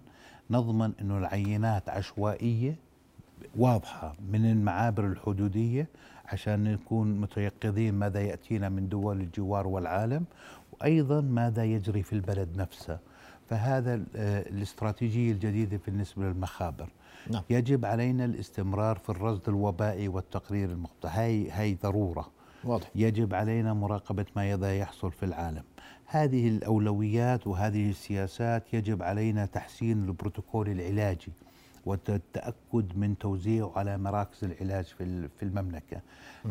نضمن 0.51 0.93
إنه 1.01 1.19
العينات 1.19 1.89
عشوائية 1.89 2.77
واضحة 3.57 4.15
من 4.33 4.51
المعابر 4.51 5.07
الحدودية 5.07 5.89
عشان 6.27 6.65
نكون 6.73 7.21
متيقظين 7.21 7.95
ماذا 7.95 8.21
يأتينا 8.21 8.69
من 8.69 8.89
دول 8.89 9.21
الجوار 9.21 9.67
والعالم. 9.67 10.25
وأيضا 10.81 11.21
ماذا 11.21 11.65
يجري 11.65 12.03
في 12.03 12.13
البلد 12.13 12.57
نفسه. 12.57 12.99
فهذا 13.51 13.95
آه، 14.17 14.41
الاستراتيجية 14.49 15.33
الجديدة 15.33 15.81
بالنسبة 15.87 16.23
للمخابر. 16.25 16.89
نعم. 17.31 17.43
يجب 17.51 17.85
علينا 17.85 18.25
الاستمرار 18.25 18.99
في 18.99 19.09
الرصد 19.09 19.49
الوبائي 19.49 20.09
والتقرير 20.09 20.71
المقطع 20.71 21.09
هاي 21.09 21.51
هاي 21.51 21.75
ضرورة. 21.83 22.31
واضح. 22.65 22.91
يجب 22.95 23.35
علينا 23.35 23.75
مراقبة 23.75 24.27
ما 24.37 24.51
يذا 24.51 24.79
يحصل 24.79 25.13
في 25.13 25.23
العالم. 25.23 25.63
هذه 26.07 26.49
الأولويات 26.49 27.47
وهذه 27.47 27.91
السياسات 27.91 28.75
يجب 28.75 29.03
علينا 29.03 29.47
تحسين 29.47 30.05
البروتوكول 30.05 30.69
العلاجي 30.69 31.33
والتأكد 31.87 32.97
من 32.97 33.19
توزيعه 33.19 33.73
على 33.77 33.99
مراكز 33.99 34.45
العلاج 34.45 34.85
في 34.85 35.03
ال- 35.05 35.29
في 35.29 35.43
المملكة. 35.43 36.01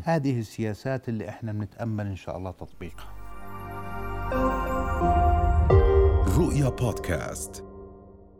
هذه 0.03 0.39
السياسات 0.39 1.09
اللي 1.09 1.29
إحنا 1.29 1.51
بنتأمل 1.51 2.05
إن 2.05 2.15
شاء 2.15 2.37
الله 2.37 2.51
تطبيقها. 2.51 3.14
رؤيا 6.35 6.69
بودكاست. 6.69 7.63